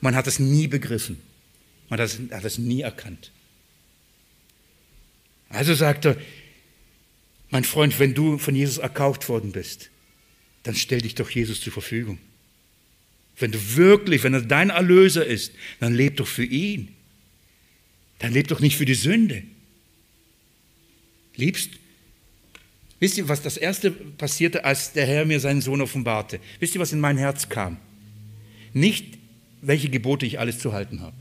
[0.00, 1.20] man hat es nie begriffen,
[1.88, 3.32] man hat es nie erkannt.
[5.48, 6.16] Also sagt er,
[7.50, 9.90] mein Freund, wenn du von Jesus erkauft worden bist,
[10.62, 12.18] dann stell dich doch Jesus zur Verfügung.
[13.38, 16.88] Wenn du wirklich, wenn er dein Erlöser ist, dann leb doch für ihn.
[18.18, 19.42] Dann leb doch nicht für die Sünde.
[21.36, 21.70] Liebst
[23.00, 26.40] Wisst ihr, was das erste passierte, als der Herr mir seinen Sohn offenbarte?
[26.58, 27.76] Wisst ihr, was in mein Herz kam?
[28.72, 29.18] Nicht,
[29.62, 31.16] welche Gebote ich alles zu halten habe.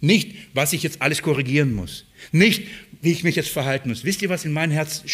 [0.00, 2.04] Nicht, was ich jetzt alles korrigieren muss.
[2.32, 2.64] Nicht,
[3.00, 4.04] wie ich mich jetzt verhalten muss.
[4.04, 5.04] Wisst ihr, was in mein Herz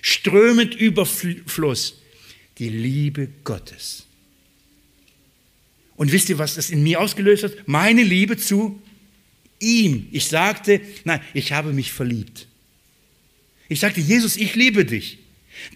[0.00, 2.00] strömend überfluss?
[2.58, 4.06] Die Liebe Gottes.
[6.00, 7.52] Und wisst ihr, was das in mir ausgelöst hat?
[7.66, 8.80] Meine Liebe zu
[9.58, 10.08] ihm.
[10.12, 12.46] Ich sagte, nein, ich habe mich verliebt.
[13.68, 15.18] Ich sagte, Jesus, ich liebe dich.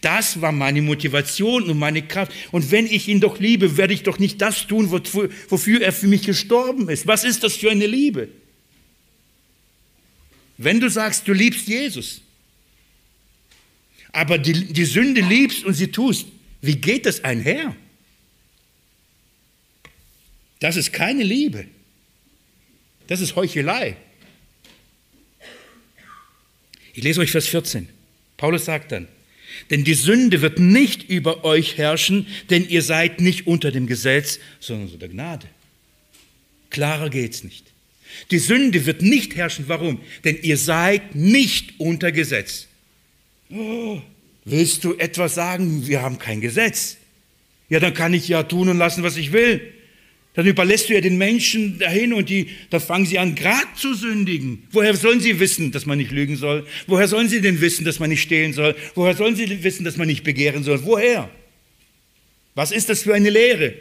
[0.00, 2.32] Das war meine Motivation und meine Kraft.
[2.52, 6.06] Und wenn ich ihn doch liebe, werde ich doch nicht das tun, wofür er für
[6.06, 7.06] mich gestorben ist.
[7.06, 8.30] Was ist das für eine Liebe?
[10.56, 12.22] Wenn du sagst, du liebst Jesus,
[14.10, 16.28] aber die, die Sünde liebst und sie tust,
[16.62, 17.76] wie geht das einher?
[20.64, 21.66] Das ist keine Liebe.
[23.06, 23.98] Das ist Heuchelei.
[26.94, 27.86] Ich lese euch Vers 14.
[28.38, 29.06] Paulus sagt dann,
[29.68, 34.38] denn die Sünde wird nicht über euch herrschen, denn ihr seid nicht unter dem Gesetz,
[34.58, 35.46] sondern unter der Gnade.
[36.70, 37.66] Klarer geht's nicht.
[38.30, 39.66] Die Sünde wird nicht herrschen.
[39.68, 40.00] Warum?
[40.24, 42.68] Denn ihr seid nicht unter Gesetz.
[43.50, 44.00] Oh,
[44.46, 45.86] willst du etwas sagen?
[45.86, 46.96] Wir haben kein Gesetz.
[47.68, 49.73] Ja, dann kann ich ja tun und lassen, was ich will.
[50.34, 53.94] Dann überlässt du ja den Menschen dahin und die, da fangen sie an, grad zu
[53.94, 54.64] sündigen.
[54.72, 56.66] Woher sollen sie wissen, dass man nicht lügen soll?
[56.88, 58.74] Woher sollen sie denn wissen, dass man nicht stehlen soll?
[58.96, 60.84] Woher sollen sie denn wissen, dass man nicht begehren soll?
[60.84, 61.30] Woher?
[62.56, 63.74] Was ist das für eine Lehre?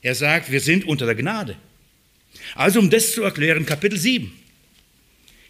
[0.00, 1.56] Er sagt, wir sind unter der Gnade.
[2.54, 4.32] Also um das zu erklären, Kapitel 7.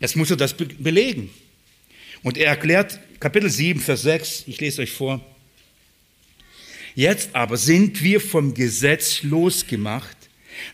[0.01, 1.31] Jetzt muss er das belegen.
[2.23, 5.25] Und er erklärt Kapitel 7, Vers 6, ich lese euch vor.
[6.95, 10.17] Jetzt aber sind wir vom Gesetz losgemacht,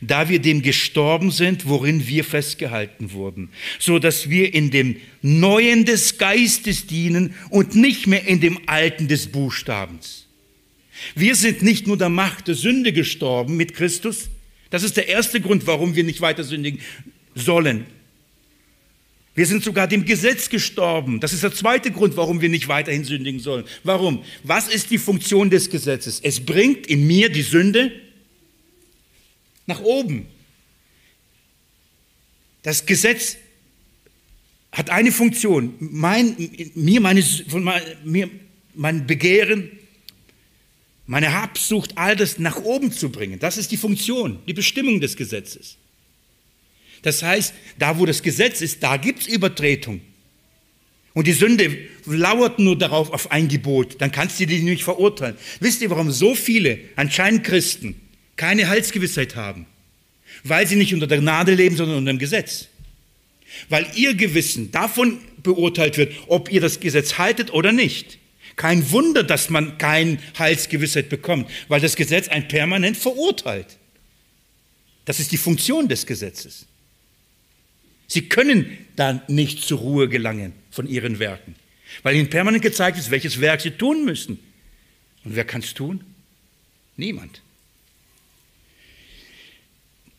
[0.00, 5.84] da wir dem gestorben sind, worin wir festgehalten wurden, so dass wir in dem Neuen
[5.84, 10.26] des Geistes dienen und nicht mehr in dem Alten des Buchstabens.
[11.14, 14.28] Wir sind nicht nur der Macht der Sünde gestorben mit Christus,
[14.70, 16.80] das ist der erste Grund, warum wir nicht weiter sündigen
[17.34, 17.86] sollen.
[19.38, 21.20] Wir sind sogar dem Gesetz gestorben.
[21.20, 23.64] Das ist der zweite Grund, warum wir nicht weiterhin sündigen sollen.
[23.84, 24.24] Warum?
[24.42, 26.18] Was ist die Funktion des Gesetzes?
[26.18, 27.92] Es bringt in mir die Sünde
[29.64, 30.26] nach oben.
[32.64, 33.36] Das Gesetz
[34.72, 36.34] hat eine Funktion, mein,
[36.74, 37.22] mir, meine,
[38.02, 38.28] mir
[38.74, 39.70] mein Begehren,
[41.06, 43.38] meine Habsucht, all das nach oben zu bringen.
[43.38, 45.76] Das ist die Funktion, die Bestimmung des Gesetzes.
[47.02, 50.00] Das heißt, da wo das Gesetz ist, da gibt es Übertretung.
[51.18, 51.76] Und die Sünde
[52.06, 55.36] lauert nur darauf auf ein Gebot, dann kannst du die nicht verurteilen.
[55.58, 58.00] Wisst ihr, warum so viele, anscheinend Christen,
[58.36, 59.66] keine Heilsgewissheit haben?
[60.44, 62.68] Weil sie nicht unter der Gnade leben, sondern unter dem Gesetz.
[63.68, 68.18] Weil ihr Gewissen davon beurteilt wird, ob ihr das Gesetz haltet oder nicht.
[68.54, 73.78] Kein Wunder, dass man keine Heilsgewissheit bekommt, weil das Gesetz ein permanent verurteilt.
[75.04, 76.67] Das ist die Funktion des Gesetzes.
[78.08, 81.54] Sie können dann nicht zur Ruhe gelangen von ihren Werken,
[82.02, 84.40] weil ihnen permanent gezeigt ist, welches Werk sie tun müssen.
[85.24, 86.02] Und wer kann es tun?
[86.96, 87.42] Niemand.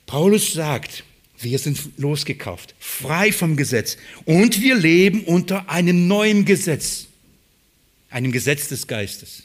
[0.05, 1.03] Paulus sagt,
[1.39, 7.07] wir sind losgekauft, frei vom Gesetz und wir leben unter einem neuen Gesetz,
[8.09, 9.43] einem Gesetz des Geistes.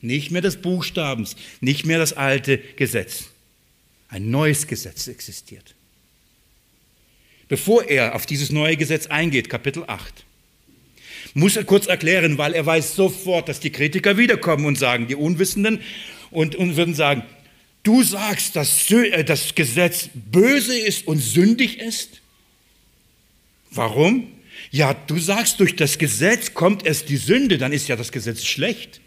[0.00, 3.24] Nicht mehr des Buchstabens, nicht mehr das alte Gesetz.
[4.08, 5.74] Ein neues Gesetz existiert
[7.52, 10.24] bevor er auf dieses neue Gesetz eingeht, Kapitel 8.
[11.34, 15.16] Muss er kurz erklären, weil er weiß sofort, dass die Kritiker wiederkommen und sagen, die
[15.16, 15.82] Unwissenden,
[16.30, 17.24] und, und würden sagen,
[17.82, 22.22] du sagst, dass äh, das Gesetz böse ist und sündig ist?
[23.70, 24.28] Warum?
[24.70, 28.46] Ja, du sagst, durch das Gesetz kommt erst die Sünde, dann ist ja das Gesetz
[28.46, 29.02] schlecht.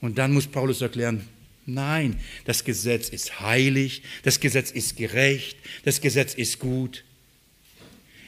[0.00, 1.26] Und dann muss Paulus erklären,
[1.64, 7.02] nein, das Gesetz ist heilig, das Gesetz ist gerecht, das Gesetz ist gut.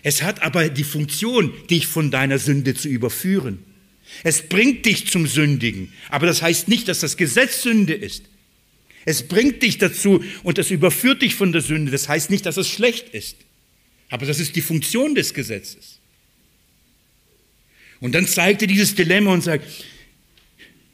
[0.02, 3.58] Es hat aber die Funktion, dich von deiner Sünde zu überführen.
[4.22, 8.24] Es bringt dich zum Sündigen, aber das heißt nicht, dass das Gesetz Sünde ist.
[9.04, 11.90] Es bringt dich dazu und es überführt dich von der Sünde.
[11.90, 13.36] Das heißt nicht, dass es schlecht ist,
[14.08, 15.98] aber das ist die Funktion des Gesetzes.
[18.00, 19.66] Und dann zeigt er dieses Dilemma und sagt,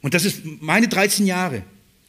[0.01, 1.63] und das ist meine 13 Jahre.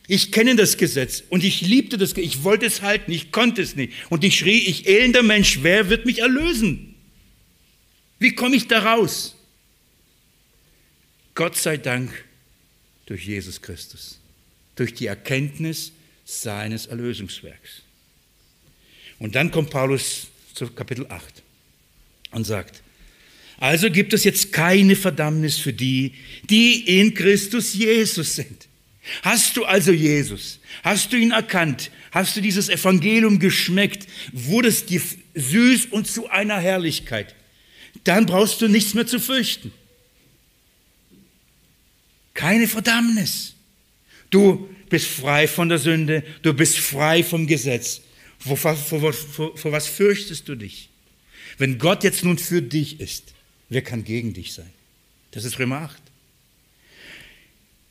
[0.08, 2.34] Ich kenne das Gesetz und ich liebte das Gesetz.
[2.36, 3.92] Ich wollte es halten, ich konnte es nicht.
[4.08, 6.94] Und ich schrie, ich elender Mensch, wer wird mich erlösen?
[8.18, 9.34] Wie komme ich da raus?
[11.34, 12.24] Gott sei Dank
[13.06, 14.18] durch Jesus Christus,
[14.74, 15.92] durch die Erkenntnis
[16.24, 17.82] seines Erlösungswerks.
[19.18, 21.42] Und dann kommt Paulus zu Kapitel 8
[22.32, 22.82] und sagt,
[23.58, 26.14] also gibt es jetzt keine Verdammnis für die,
[26.48, 28.65] die in Christus Jesus sind.
[29.22, 30.58] Hast du also Jesus?
[30.82, 31.90] Hast du ihn erkannt?
[32.10, 34.06] Hast du dieses Evangelium geschmeckt?
[34.32, 35.00] Wurde es dir
[35.34, 37.34] süß und zu einer Herrlichkeit?
[38.04, 39.72] Dann brauchst du nichts mehr zu fürchten.
[42.34, 43.54] Keine Verdammnis.
[44.30, 48.02] Du bist frei von der Sünde, du bist frei vom Gesetz.
[48.38, 50.90] Vor, vor, vor, vor was fürchtest du dich?
[51.58, 53.32] Wenn Gott jetzt nun für dich ist,
[53.68, 54.70] wer kann gegen dich sein?
[55.30, 56.05] Das ist Römer 8.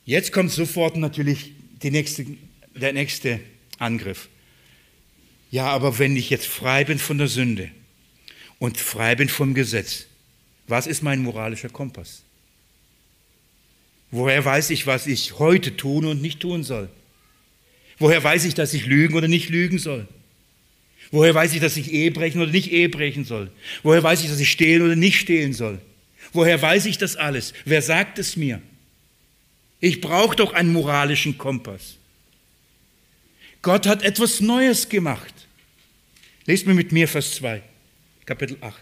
[0.06, 1.52] Jetzt kommt sofort natürlich
[1.82, 2.24] nächste,
[2.76, 3.40] der nächste
[3.78, 4.28] Angriff.
[5.50, 7.70] Ja, aber wenn ich jetzt frei bin von der Sünde
[8.60, 10.06] und frei bin vom Gesetz,
[10.68, 12.22] was ist mein moralischer Kompass?
[14.12, 16.88] Woher weiß ich, was ich heute tun und nicht tun soll?
[17.98, 20.06] Woher weiß ich, dass ich lügen oder nicht lügen soll?
[21.10, 23.50] Woher weiß ich, dass ich Ehe brechen oder nicht Ehe brechen soll?
[23.82, 25.80] Woher weiß ich, dass ich stehlen oder nicht stehlen soll?
[26.32, 27.54] Woher weiß ich das alles?
[27.64, 28.62] Wer sagt es mir?
[29.80, 31.96] Ich brauche doch einen moralischen Kompass.
[33.62, 35.34] Gott hat etwas Neues gemacht.
[36.46, 37.62] Lest mir mit mir Vers 2,
[38.24, 38.74] Kapitel 8.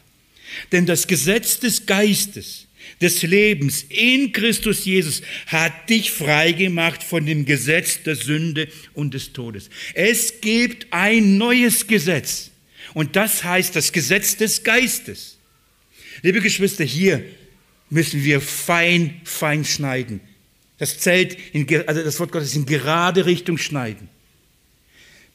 [0.73, 2.67] Denn das Gesetz des Geistes,
[3.01, 9.33] des Lebens in Christus Jesus hat dich freigemacht von dem Gesetz der Sünde und des
[9.33, 9.71] Todes.
[9.95, 12.51] Es gibt ein neues Gesetz
[12.93, 15.39] und das heißt das Gesetz des Geistes.
[16.23, 17.25] Liebe Geschwister, hier
[17.91, 20.21] müssen wir fein, fein schneiden.
[20.85, 24.11] Das Zelt, in, also das Wort Gottes in gerade Richtung schneiden.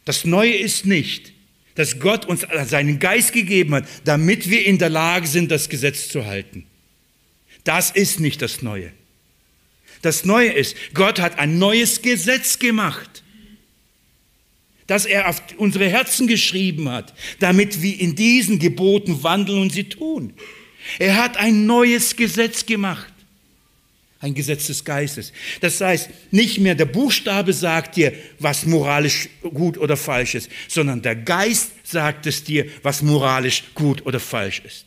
[0.05, 1.33] Das Neue ist nicht,
[1.73, 6.07] dass Gott uns seinen Geist gegeben hat, damit wir in der Lage sind, das Gesetz
[6.09, 6.67] zu halten.
[7.63, 8.91] Das ist nicht das Neue.
[10.03, 13.23] Das Neue ist, Gott hat ein neues Gesetz gemacht,
[14.85, 19.85] das er auf unsere Herzen geschrieben hat, damit wir in diesen Geboten wandeln und sie
[19.85, 20.31] tun.
[20.99, 23.11] Er hat ein neues Gesetz gemacht.
[24.22, 25.32] Ein Gesetz des Geistes.
[25.61, 31.01] Das heißt, nicht mehr der Buchstabe sagt dir, was moralisch gut oder falsch ist, sondern
[31.01, 34.86] der Geist sagt es dir, was moralisch gut oder falsch ist.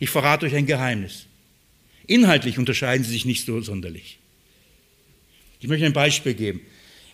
[0.00, 1.26] Ich verrate euch ein Geheimnis.
[2.08, 4.18] Inhaltlich unterscheiden sie sich nicht so sonderlich.
[5.60, 6.60] Ich möchte ein Beispiel geben.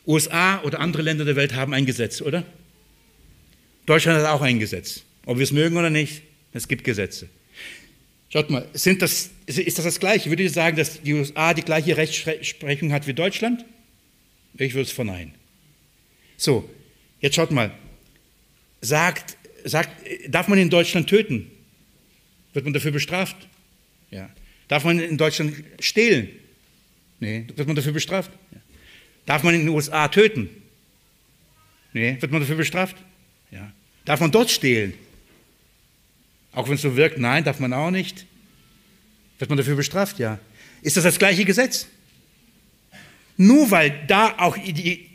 [0.06, 2.44] USA oder andere Länder der Welt haben ein Gesetz, oder?
[3.86, 5.02] Deutschland hat auch ein Gesetz.
[5.26, 6.22] Ob wir es mögen oder nicht,
[6.52, 7.28] es gibt Gesetze.
[8.32, 10.30] Schaut mal, sind das, ist das das Gleiche?
[10.30, 13.66] Würdet ihr sagen, dass die USA die gleiche Rechtsprechung hat wie Deutschland?
[14.54, 15.34] Ich würde es verneinen.
[16.38, 16.68] So,
[17.20, 17.72] jetzt schaut mal.
[18.80, 19.90] Sagt, sagt,
[20.28, 21.50] darf man in Deutschland töten?
[22.54, 23.36] Wird man dafür bestraft?
[24.10, 24.30] Ja.
[24.66, 26.30] Darf man in Deutschland stehlen?
[27.20, 28.30] Nee, wird man dafür bestraft?
[28.50, 28.60] Ja.
[29.26, 30.48] Darf man in den USA töten?
[31.92, 32.96] Nee, wird man dafür bestraft?
[33.50, 33.70] Ja.
[34.06, 34.94] Darf man dort stehlen?
[36.52, 38.26] Auch wenn es so wirkt, nein, darf man auch nicht.
[39.38, 40.18] Wird man dafür bestraft?
[40.18, 40.38] Ja.
[40.82, 41.86] Ist das das gleiche Gesetz?
[43.36, 45.08] Nur weil da auch die,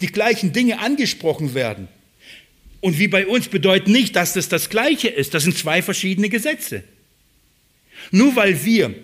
[0.00, 1.88] die gleichen Dinge angesprochen werden.
[2.80, 5.32] Und wie bei uns bedeutet nicht, dass das das gleiche ist.
[5.32, 6.84] Das sind zwei verschiedene Gesetze.
[8.10, 8.94] Nur weil wir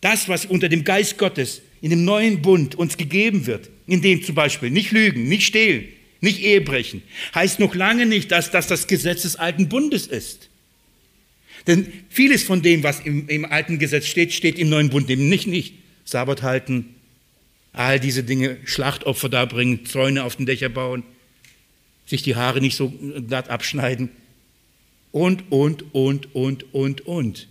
[0.00, 4.22] das, was unter dem Geist Gottes in dem neuen Bund uns gegeben wird, in dem
[4.22, 5.88] zum Beispiel nicht lügen, nicht stehlen,
[6.20, 7.02] nicht Ehe brechen,
[7.34, 10.49] heißt noch lange nicht, dass das das Gesetz des alten Bundes ist.
[11.66, 15.28] Denn vieles von dem, was im, im alten Gesetz steht, steht im neuen Bund eben
[15.28, 15.74] nicht, nicht.
[16.04, 16.94] Sabbat halten,
[17.72, 21.04] all diese Dinge, Schlachtopfer darbringen, Zäune auf den Dächer bauen,
[22.06, 22.92] sich die Haare nicht so
[23.28, 24.10] glatt abschneiden
[25.12, 27.48] und, und, und, und, und, und.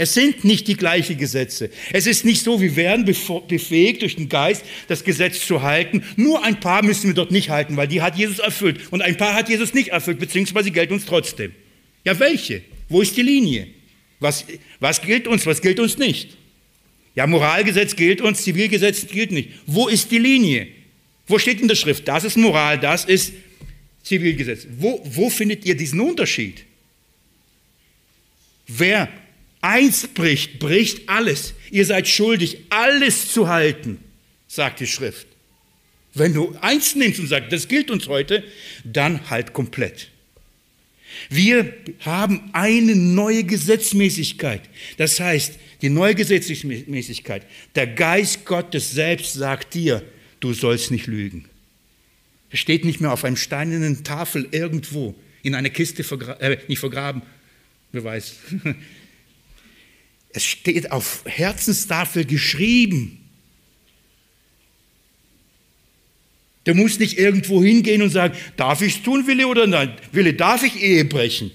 [0.00, 1.70] Es sind nicht die gleichen Gesetze.
[1.92, 6.04] Es ist nicht so, wir werden befähigt durch den Geist, das Gesetz zu halten.
[6.14, 8.92] Nur ein paar müssen wir dort nicht halten, weil die hat Jesus erfüllt.
[8.92, 11.52] Und ein paar hat Jesus nicht erfüllt, beziehungsweise gelten uns trotzdem.
[12.04, 12.62] Ja, welche?
[12.88, 13.68] Wo ist die Linie?
[14.20, 14.44] Was,
[14.80, 16.36] was gilt uns, was gilt uns nicht?
[17.14, 19.50] Ja, Moralgesetz gilt uns, Zivilgesetz gilt nicht.
[19.66, 20.68] Wo ist die Linie?
[21.26, 23.32] Wo steht in der Schrift, das ist Moral, das ist
[24.02, 24.66] Zivilgesetz?
[24.78, 26.64] Wo, wo findet ihr diesen Unterschied?
[28.66, 29.08] Wer
[29.60, 31.54] Eins bricht, bricht alles.
[31.70, 33.98] Ihr seid schuldig, alles zu halten,
[34.46, 35.26] sagt die Schrift.
[36.14, 38.44] Wenn du eins nimmst und sagst, das gilt uns heute,
[38.84, 40.08] dann halt komplett.
[41.30, 44.62] Wir haben eine neue Gesetzmäßigkeit.
[44.96, 50.02] Das heißt, die neue Gesetzmäßigkeit, der Geist Gottes selbst sagt dir,
[50.40, 51.46] du sollst nicht lügen.
[52.50, 56.78] Es steht nicht mehr auf einem steinernen Tafel irgendwo in einer Kiste vergra äh, nicht
[56.78, 57.22] vergraben,
[57.92, 58.36] wer weiß,
[60.30, 63.17] Es steht auf Herzenstafel geschrieben.
[66.68, 69.96] Du musst nicht irgendwo hingehen und sagen, darf ich es tun, Wille oder nein?
[70.12, 71.50] Wille, darf ich Ehe brechen?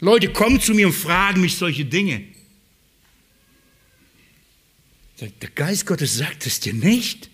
[0.00, 2.24] Leute kommen zu mir und fragen mich solche Dinge.
[5.20, 7.28] Der Geist Gottes sagt es dir nicht.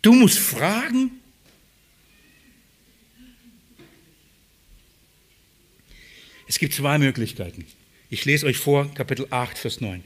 [0.00, 1.10] Du musst fragen.
[6.46, 7.66] Es gibt zwei Möglichkeiten.
[8.08, 10.02] Ich lese euch vor, Kapitel 8, Vers 9.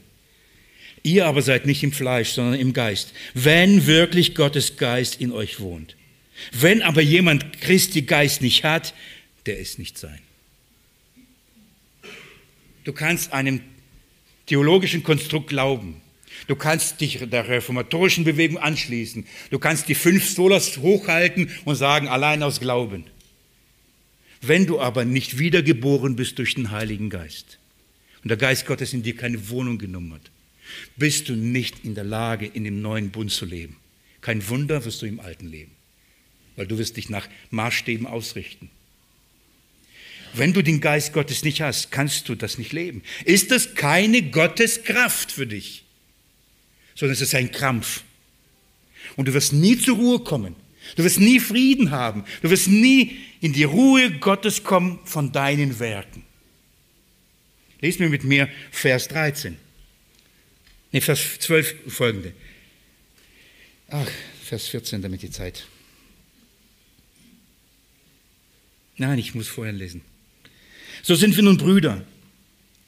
[1.08, 5.58] Ihr aber seid nicht im Fleisch, sondern im Geist, wenn wirklich Gottes Geist in euch
[5.58, 5.96] wohnt.
[6.52, 8.92] Wenn aber jemand Christi Geist nicht hat,
[9.46, 10.18] der ist nicht sein.
[12.84, 13.62] Du kannst einem
[14.44, 16.02] theologischen Konstrukt glauben.
[16.46, 19.26] Du kannst dich der reformatorischen Bewegung anschließen.
[19.50, 23.04] Du kannst die fünf Solas hochhalten und sagen, allein aus Glauben.
[24.42, 27.58] Wenn du aber nicht wiedergeboren bist durch den Heiligen Geist,
[28.22, 30.30] und der Geist Gottes in dir keine Wohnung genommen hat,
[30.96, 33.76] bist du nicht in der Lage, in dem neuen Bund zu leben.
[34.20, 35.72] Kein Wunder wirst du im alten leben,
[36.56, 38.70] weil du wirst dich nach Maßstäben ausrichten.
[40.34, 43.02] Wenn du den Geist Gottes nicht hast, kannst du das nicht leben.
[43.24, 45.84] Ist das keine Gotteskraft für dich,
[46.94, 48.02] sondern es ist ein Krampf.
[49.16, 50.54] Und du wirst nie zur Ruhe kommen.
[50.96, 52.24] Du wirst nie Frieden haben.
[52.42, 56.24] Du wirst nie in die Ruhe Gottes kommen von deinen Werken.
[57.80, 59.56] Lesen wir mit mir Vers 13.
[60.92, 62.32] Nee, Vers 12 folgende.
[63.88, 64.08] Ach,
[64.44, 65.66] Vers 14, damit die Zeit.
[68.96, 70.00] Nein, ich muss vorher lesen.
[71.02, 72.04] So sind wir nun Brüder,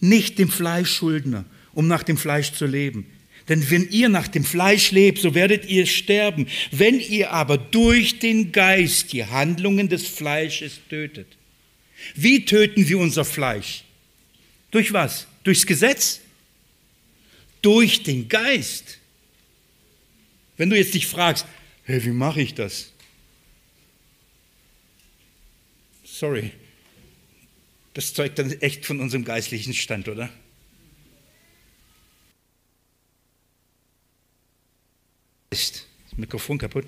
[0.00, 3.06] nicht dem Fleisch Schuldner, um nach dem Fleisch zu leben.
[3.48, 6.46] Denn wenn ihr nach dem Fleisch lebt, so werdet ihr sterben.
[6.70, 11.26] Wenn ihr aber durch den Geist die Handlungen des Fleisches tötet.
[12.14, 13.84] Wie töten wir unser Fleisch?
[14.70, 15.26] Durch was?
[15.44, 16.20] Durchs Gesetz?
[17.62, 18.98] Durch den Geist.
[20.56, 21.46] Wenn du jetzt dich fragst,
[21.84, 22.92] hey, wie mache ich das?
[26.04, 26.52] Sorry,
[27.94, 30.30] das zeugt dann echt von unserem geistlichen Stand, oder?
[35.50, 36.86] Ist das Mikrofon kaputt?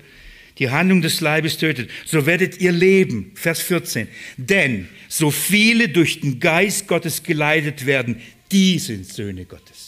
[0.59, 3.31] Die Handlung des Leibes tötet, so werdet ihr leben.
[3.35, 4.07] Vers 14.
[4.37, 8.21] Denn so viele durch den Geist Gottes geleitet werden,
[8.51, 9.82] die sind Söhne Gottes.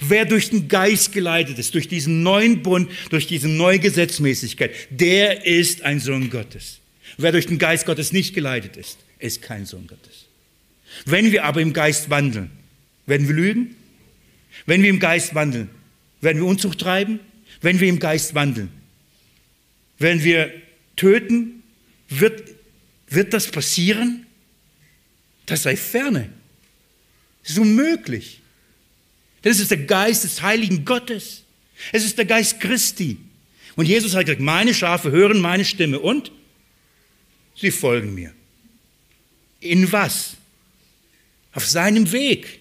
[0.00, 5.44] Wer durch den Geist geleitet ist, durch diesen neuen Bund, durch diese neue Gesetzmäßigkeit, der
[5.44, 6.78] ist ein Sohn Gottes.
[7.16, 10.26] Wer durch den Geist Gottes nicht geleitet ist, ist kein Sohn Gottes.
[11.04, 12.50] Wenn wir aber im Geist wandeln,
[13.06, 13.74] werden wir lügen?
[14.66, 15.68] Wenn wir im Geist wandeln,
[16.20, 17.20] werden wir Unzucht treiben?
[17.60, 18.70] Wenn wir im Geist wandeln,
[19.98, 20.52] wenn wir
[20.94, 21.62] töten,
[22.08, 22.54] wird,
[23.08, 24.26] wird das passieren?
[25.46, 26.28] Das sei ferne.
[27.42, 28.40] Das ist unmöglich.
[29.42, 31.44] Das ist der Geist des heiligen Gottes.
[31.92, 33.18] Es ist der Geist Christi.
[33.76, 36.32] Und Jesus hat gesagt, meine Schafe hören meine Stimme und
[37.54, 38.34] sie folgen mir.
[39.60, 40.36] In was?
[41.52, 42.60] Auf seinem Weg,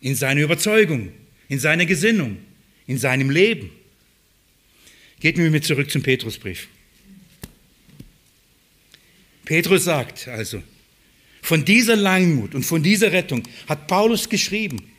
[0.00, 1.12] in seiner Überzeugung,
[1.48, 2.38] in seiner Gesinnung,
[2.86, 3.70] in seinem Leben.
[5.20, 6.68] Geht mit mir zurück zum Petrusbrief.
[9.44, 10.62] Petrus sagt also,
[11.42, 14.89] von dieser Langmut und von dieser Rettung hat Paulus geschrieben,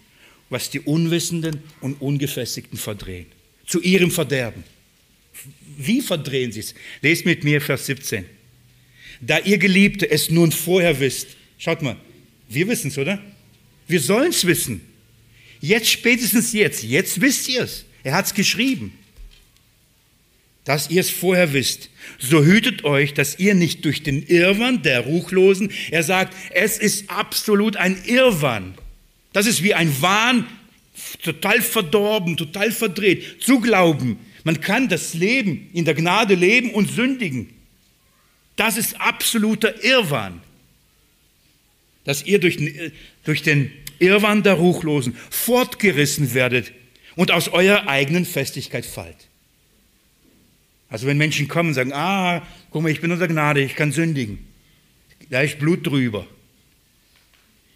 [0.52, 3.26] was die Unwissenden und Ungefestigten verdrehen.
[3.66, 4.64] Zu ihrem Verderben.
[5.78, 6.76] Wie verdrehen sie es?
[7.02, 8.26] Lest mit mir Vers 17.
[9.22, 11.96] Da ihr Geliebte es nun vorher wisst, schaut mal,
[12.50, 13.20] wir wissen es, oder?
[13.88, 14.82] Wir sollen es wissen.
[15.60, 17.86] Jetzt, spätestens jetzt, jetzt wisst ihr es.
[18.04, 18.94] Er hat es geschrieben
[20.64, 21.90] dass ihr es vorher wisst.
[22.20, 27.10] So hütet euch, dass ihr nicht durch den Irrwahn der Ruchlosen, er sagt, es ist
[27.10, 28.76] absolut ein Irrwahn.
[29.34, 30.48] Das ist wie ein Wahn,
[31.24, 34.20] total verdorben, total verdreht, zu glauben.
[34.44, 37.50] Man kann das Leben in der Gnade leben und sündigen.
[38.56, 40.42] Das ist absoluter Irrwahn.
[42.04, 42.92] Dass ihr durch den,
[43.24, 46.74] durch den Irrwahn der Ruchlosen fortgerissen werdet
[47.16, 49.28] und aus eurer eigenen Festigkeit fallt.
[50.90, 53.92] Also wenn Menschen kommen und sagen, ah, guck mal, ich bin unter Gnade, ich kann
[53.92, 54.40] sündigen.
[55.30, 56.28] Da ist Blut drüber.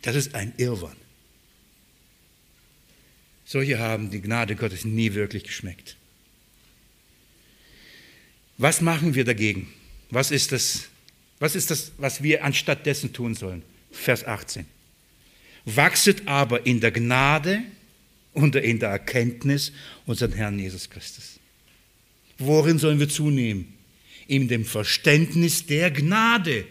[0.02, 1.05] Das ist ein Irrwahn.
[3.46, 5.96] Solche haben die Gnade Gottes nie wirklich geschmeckt.
[8.58, 9.72] Was machen wir dagegen?
[10.10, 10.88] Was ist das,
[11.40, 13.62] was, ist das, was wir anstatt dessen tun sollen?
[13.92, 14.66] Vers 18.
[15.66, 17.64] Wachset aber in der Gnade
[18.34, 19.72] und in der Erkenntnis
[20.06, 21.40] unseres Herrn Jesus Christus.
[22.38, 23.74] Worin sollen wir zunehmen?
[24.28, 26.66] In dem Verständnis der Gnade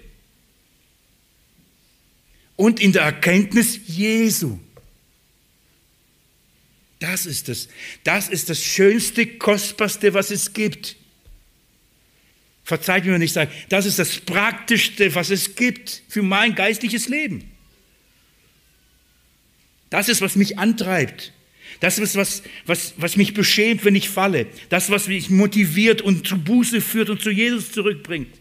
[2.57, 4.59] und in der Erkenntnis Jesu.
[7.05, 7.69] Das ist es.
[8.03, 10.97] Das ist das Schönste, Kostbarste, was es gibt.
[12.65, 17.09] Verzeiht mir, wenn ich sage, das ist das Praktischste, was es gibt für mein geistliches
[17.09, 17.45] Leben.
[19.91, 21.35] Das ist, was mich antreibt.
[21.81, 24.47] Das ist, was, was, was mich beschämt, wenn ich falle.
[24.71, 28.35] Das, was mich motiviert und zu Buße führt und zu Jesus zurückbringt.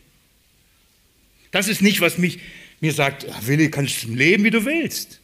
[1.51, 2.39] Das ist nicht, was mich,
[2.79, 5.19] mir sagt, Willi, kannst du leben, wie du willst.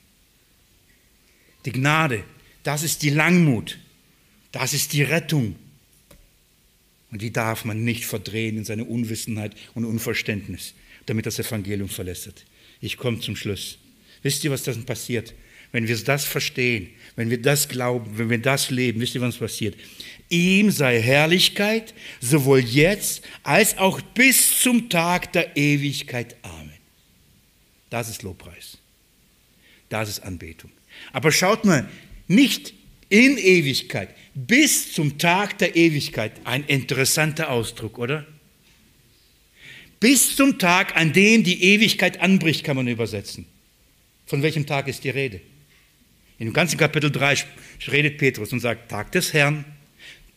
[1.64, 2.26] Die Gnade,
[2.64, 3.78] das ist die Langmut.
[4.52, 5.56] Das ist die Rettung.
[7.12, 10.74] Und die darf man nicht verdrehen in seine Unwissenheit und Unverständnis,
[11.06, 12.46] damit das Evangelium verlässert.
[12.82, 13.78] Ich komme zum Schluss.
[14.22, 15.34] Wisst ihr, was dann passiert?
[15.72, 19.38] Wenn wir das verstehen, wenn wir das glauben, wenn wir das leben, wisst ihr, was
[19.38, 19.76] passiert?
[20.30, 26.36] Ihm sei Herrlichkeit, sowohl jetzt als auch bis zum Tag der Ewigkeit.
[26.44, 26.74] Amen.
[27.90, 28.78] Das ist Lobpreis.
[29.90, 30.72] Das ist Anbetung.
[31.14, 31.90] Aber schaut mal,
[32.30, 32.74] nicht
[33.10, 36.32] in Ewigkeit, bis zum Tag der Ewigkeit.
[36.46, 38.26] Ein interessanter Ausdruck, oder?
[40.00, 43.46] Bis zum Tag, an dem die Ewigkeit anbricht, kann man übersetzen.
[44.26, 45.42] Von welchem Tag ist die Rede?
[46.38, 47.36] In dem ganzen Kapitel 3
[47.92, 49.66] redet Petrus und sagt, Tag des Herrn,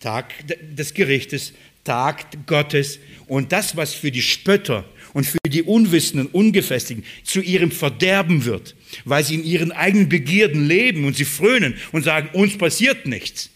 [0.00, 1.52] Tag des Gerichtes,
[1.84, 7.70] Tag Gottes und das, was für die Spötter und für die Unwissenden, Ungefestigen zu ihrem
[7.70, 8.74] Verderben wird,
[9.04, 13.50] weil sie in ihren eigenen Begierden leben und sie frönen und sagen, uns passiert nichts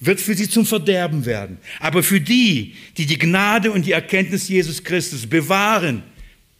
[0.00, 1.58] wird für sie zum Verderben werden.
[1.80, 6.02] Aber für die, die die Gnade und die Erkenntnis Jesus Christus bewahren,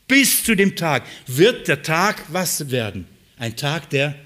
[0.06, 3.06] bis zu dem Tag, wird der Tag was werden?
[3.36, 4.18] Ein Tag der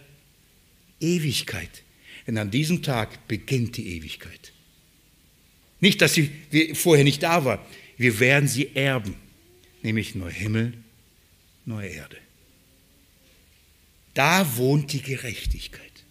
[1.01, 1.83] Ewigkeit.
[2.27, 4.53] Denn an diesem Tag beginnt die Ewigkeit.
[5.81, 6.31] Nicht, dass sie
[6.75, 7.67] vorher nicht da war.
[7.99, 9.17] Wir werden sie erben,
[9.83, 10.75] nämlich neuer Himmel,
[11.67, 12.22] neue Erde.
[14.15, 16.05] Da wohnt die Gerechtigkeit.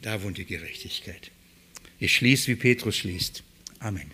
[0.00, 1.30] Da wohnt die Gerechtigkeit.
[1.98, 3.42] Ich schließe, wie Petrus schließt.
[3.78, 4.10] Amen.